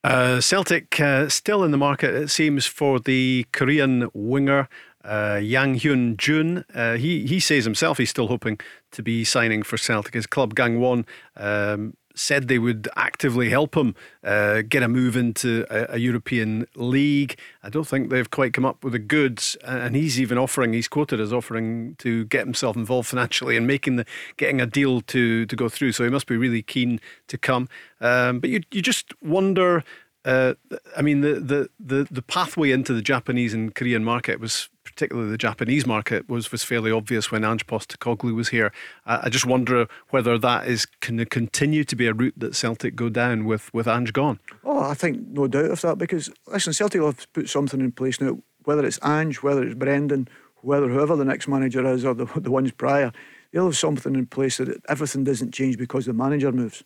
[0.04, 4.68] Uh, Celtic uh, still in the market, it seems, for the Korean winger
[5.04, 6.64] uh, Yang Hyun Jun.
[6.74, 8.58] Uh, he he says himself he's still hoping
[8.92, 10.14] to be signing for Celtic.
[10.14, 11.04] His club Gangwon
[11.36, 13.94] um, said they would actively help him
[14.24, 17.38] uh, get a move into a, a, European league.
[17.62, 20.72] I don't think they've quite come up with the goods, and he's even offering.
[20.72, 24.06] He's quoted as offering to get himself involved financially and making the
[24.36, 25.92] getting a deal to to go through.
[25.92, 27.68] So he must be really keen to come.
[28.00, 29.84] Um, but you you just wonder.
[30.24, 30.54] Uh,
[30.96, 35.30] I mean, the, the the the pathway into the Japanese and Korean market was particularly
[35.30, 38.72] the Japanese market, was was fairly obvious when Ange Postecoglou was here.
[39.06, 42.94] I just wonder whether that is going to continue to be a route that Celtic
[42.94, 44.38] go down with with Ange gone.
[44.64, 47.92] Oh, I think no doubt of that because listen, Celtic will have put something in
[47.92, 48.38] place now.
[48.64, 50.28] Whether it's Ange, whether it's Brendan,
[50.60, 53.12] whether whoever the next manager is or the the ones prior,
[53.52, 56.84] they'll have something in place that everything doesn't change because the manager moves.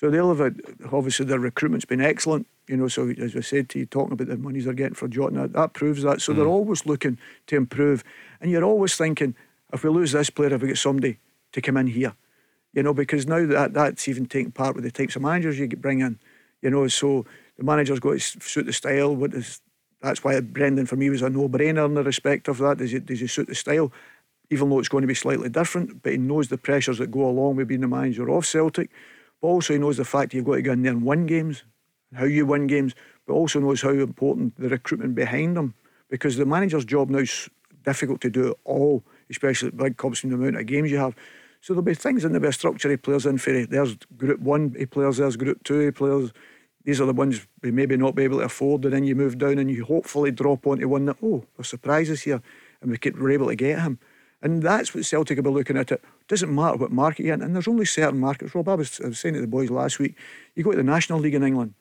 [0.00, 0.54] So they'll have a,
[0.90, 2.46] obviously their recruitment's been excellent.
[2.66, 5.08] You know, so as I said to you, talking about the monies they're getting for
[5.08, 6.22] Jota, that, that proves that.
[6.22, 6.36] So mm.
[6.36, 8.02] they're always looking to improve,
[8.40, 9.34] and you're always thinking,
[9.74, 11.18] if we lose this player, have we got somebody
[11.52, 12.14] to come in here?
[12.72, 15.68] You know, because now that that's even taking part with the types of managers you
[15.68, 16.18] bring in.
[16.62, 17.26] You know, so
[17.58, 19.14] the manager's got to suit the style.
[19.14, 19.60] What is
[20.00, 22.78] that's why Brendan for me was a no-brainer in the respect of that.
[22.78, 23.92] Does he, does he suit the style?
[24.48, 27.28] Even though it's going to be slightly different, but he knows the pressures that go
[27.28, 28.88] along with being the manager of Celtic.
[29.40, 31.64] But also he knows the fact you've got to go in there and win games,
[32.14, 32.94] how you win games,
[33.26, 35.74] but also knows how important the recruitment behind them.
[36.08, 37.48] Because the manager's job now is
[37.84, 40.98] difficult to do it all, especially at big clubs from the amount of games you
[40.98, 41.14] have.
[41.60, 44.74] So there'll be things in there, be structure he players in for There's group one,
[44.76, 46.32] he players, there's group two, he players
[46.84, 49.38] these are the ones we maybe not be able to afford, and then you move
[49.38, 52.40] down and you hopefully drop onto one that, oh, there's surprises here,
[52.80, 53.98] and we could, we're able to get him.
[54.42, 55.92] And that's what Celtic will be looking at.
[55.92, 58.54] It doesn't matter what market you're in, and there's only certain markets.
[58.54, 60.16] Rob, I was, I was saying to the boys last week,
[60.54, 61.74] you go to the National League in England,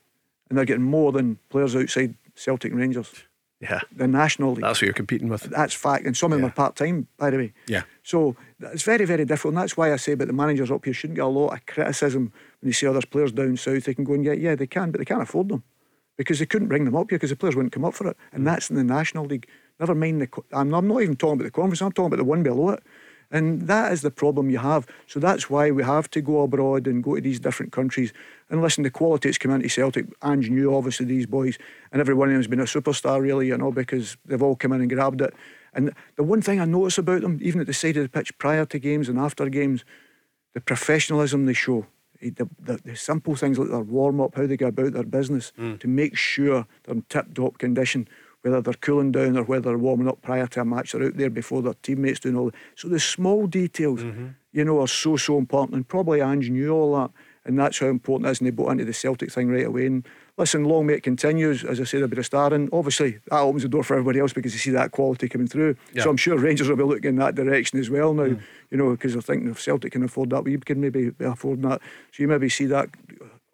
[0.50, 3.24] and they're getting more than players outside Celtic and Rangers.
[3.62, 3.82] Yeah.
[3.94, 4.64] The National League.
[4.64, 5.44] That's what you're competing with.
[5.44, 6.06] That's fact.
[6.06, 6.52] And some of them yeah.
[6.52, 7.54] are part time, by the way.
[7.68, 7.84] Yeah.
[8.04, 9.54] So it's very, very difficult.
[9.54, 11.66] And that's why I say about the managers up here shouldn't get a lot of
[11.66, 12.32] criticism
[12.62, 13.84] when you see other players down south.
[13.84, 15.64] They can go and get, yeah, they can, but they can't afford them
[16.16, 18.18] because they couldn't bring them up here because the players wouldn't come up for it.
[18.32, 18.46] And mm.
[18.46, 19.48] that's in the National League.
[19.80, 20.30] Never mind the.
[20.52, 22.84] I'm, I'm not even talking about the conference, I'm talking about the one below it.
[23.32, 24.88] And that is the problem you have.
[25.06, 28.12] So that's why we have to go abroad and go to these different countries.
[28.50, 31.60] And listen, the quality that's come into Celtic, Ange knew obviously these boys,
[31.92, 34.56] and every one of them has been a superstar, really, you know, because they've all
[34.56, 35.34] come in and grabbed it.
[35.74, 38.36] And the one thing I notice about them, even at the side of the pitch
[38.40, 39.86] prior to games and after games,
[40.54, 41.86] the professionalism they show.
[42.22, 45.54] The, the, the simple things like their warm up, how they go about their business
[45.58, 45.80] mm.
[45.80, 48.10] to make sure they're in tip top condition
[48.42, 51.18] whether they're cooling down or whether they're warming up prior to a match, they're out
[51.18, 52.56] there before their teammates doing all that.
[52.76, 54.28] So the small details, mm-hmm.
[54.52, 55.76] you know, are so, so important.
[55.76, 57.12] And probably Ange knew all that.
[57.46, 58.40] And that's how important it is.
[58.40, 59.88] And they bought into the Celtic thing right away.
[59.88, 61.52] And listen, long may it continue.
[61.52, 62.70] As I said, a bit of starring.
[62.72, 65.76] Obviously, that opens the door for everybody else because you see that quality coming through.
[65.94, 66.04] Yeah.
[66.04, 68.42] So I'm sure Rangers will be looking in that direction as well now, mm.
[68.70, 71.82] you know, because they're thinking if Celtic can afford that, we can maybe afford that.
[72.12, 72.90] So you maybe see that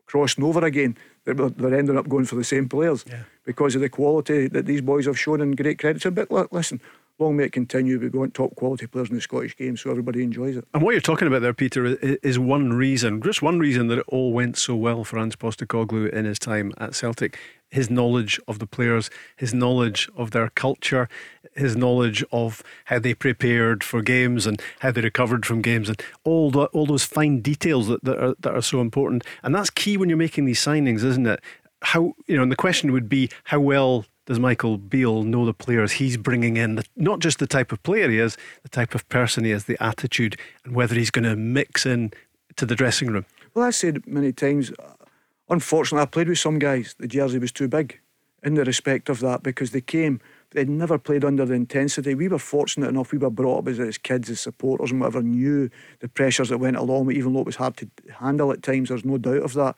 [0.08, 0.98] crossing over again.
[1.26, 3.24] They're, they're ending up going for the same players yeah.
[3.46, 6.12] because of the quality that these boys have shown and great credit to.
[6.12, 6.80] But listen,
[7.20, 8.00] long may it continue.
[8.00, 10.68] We want top quality players in the Scottish game so everybody enjoys it.
[10.74, 14.06] And what you're talking about there, Peter, is one reason, just one reason that it
[14.08, 17.40] all went so well for Ange Postecoglou in his time at Celtic.
[17.76, 21.10] His knowledge of the players, his knowledge of their culture,
[21.56, 26.02] his knowledge of how they prepared for games and how they recovered from games, and
[26.24, 29.24] all the, all those fine details that, that are that are so important.
[29.44, 31.42] And that's key when you're making these signings, isn't it?
[31.82, 35.54] How you know, and the question would be how well does Michael Beale know the
[35.54, 36.82] players he's bringing in?
[36.96, 39.78] Not just the type of player he is, the type of person he is, the
[39.84, 42.12] attitude, and whether he's going to mix in
[42.56, 43.26] to the dressing room.
[43.54, 44.72] Well, I said many times,
[45.50, 48.00] unfortunately, I played with some guys, the jersey was too big
[48.44, 50.22] in the respect of that because they came,
[50.52, 52.14] they'd never played under the intensity.
[52.14, 55.24] We were fortunate enough, we were brought up as, as kids, as supporters, and whatever,
[55.24, 55.70] knew
[56.00, 57.90] the pressures that went along with, even though it was hard to
[58.20, 59.76] handle at times, there's no doubt of that.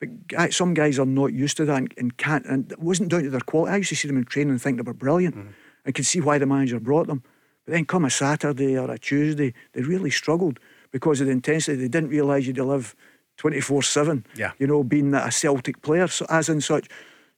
[0.00, 2.46] But some guys are not used to that and, and, can't.
[2.46, 3.72] And it wasn't down to their quality.
[3.72, 5.36] I used to see them in training and think they were brilliant.
[5.36, 5.52] Mm.
[5.84, 7.22] I could see why the manager brought them.
[7.66, 10.58] But then come a Saturday or a Tuesday, they really struggled
[10.90, 11.76] because of the intensity.
[11.76, 12.96] They didn't realise you'd live
[13.40, 14.52] 24 7, yeah.
[14.58, 16.88] you know, being a Celtic player, so, as in such.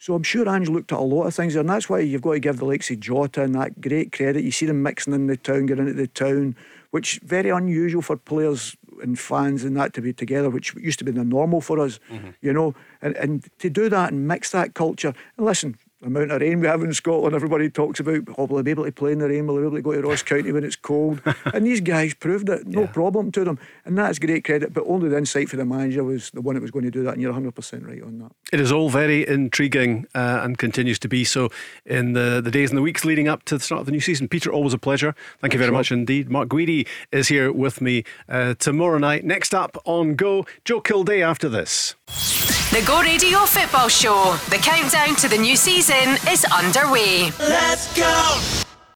[0.00, 2.22] So I'm sure Ange looked at a lot of things there, and that's why you've
[2.22, 4.42] got to give the likes of Jota and that great credit.
[4.42, 6.56] You see them mixing in the town, getting into the town,
[6.90, 11.04] which very unusual for players and fans and that to be together, which used to
[11.04, 12.30] be the normal for us, mm-hmm.
[12.40, 15.14] you know, and, and to do that and mix that culture.
[15.36, 18.62] And listen, amount of rain we have in Scotland, everybody talks about, oh, will they
[18.62, 19.46] be able to play in the rain?
[19.46, 21.22] Will they be able to go to Ross County when it's cold?
[21.54, 22.86] and these guys proved it, no yeah.
[22.88, 23.58] problem to them.
[23.84, 24.72] And that's great credit.
[24.72, 27.02] But only the insight for the manager was the one that was going to do
[27.04, 27.14] that.
[27.14, 28.32] And you're 100% right on that.
[28.52, 31.50] It is all very intriguing uh, and continues to be so
[31.86, 34.00] in the, the days and the weeks leading up to the start of the new
[34.00, 34.28] season.
[34.28, 35.14] Peter, always a pleasure.
[35.40, 36.30] Thank you very much indeed.
[36.30, 39.24] Mark Guidi is here with me uh, tomorrow night.
[39.24, 41.94] Next up on Go, Joe Kilday after this.
[42.72, 44.34] The Go Radio Football Show.
[44.48, 47.30] The countdown to the new season is underway.
[47.38, 48.71] Let's go!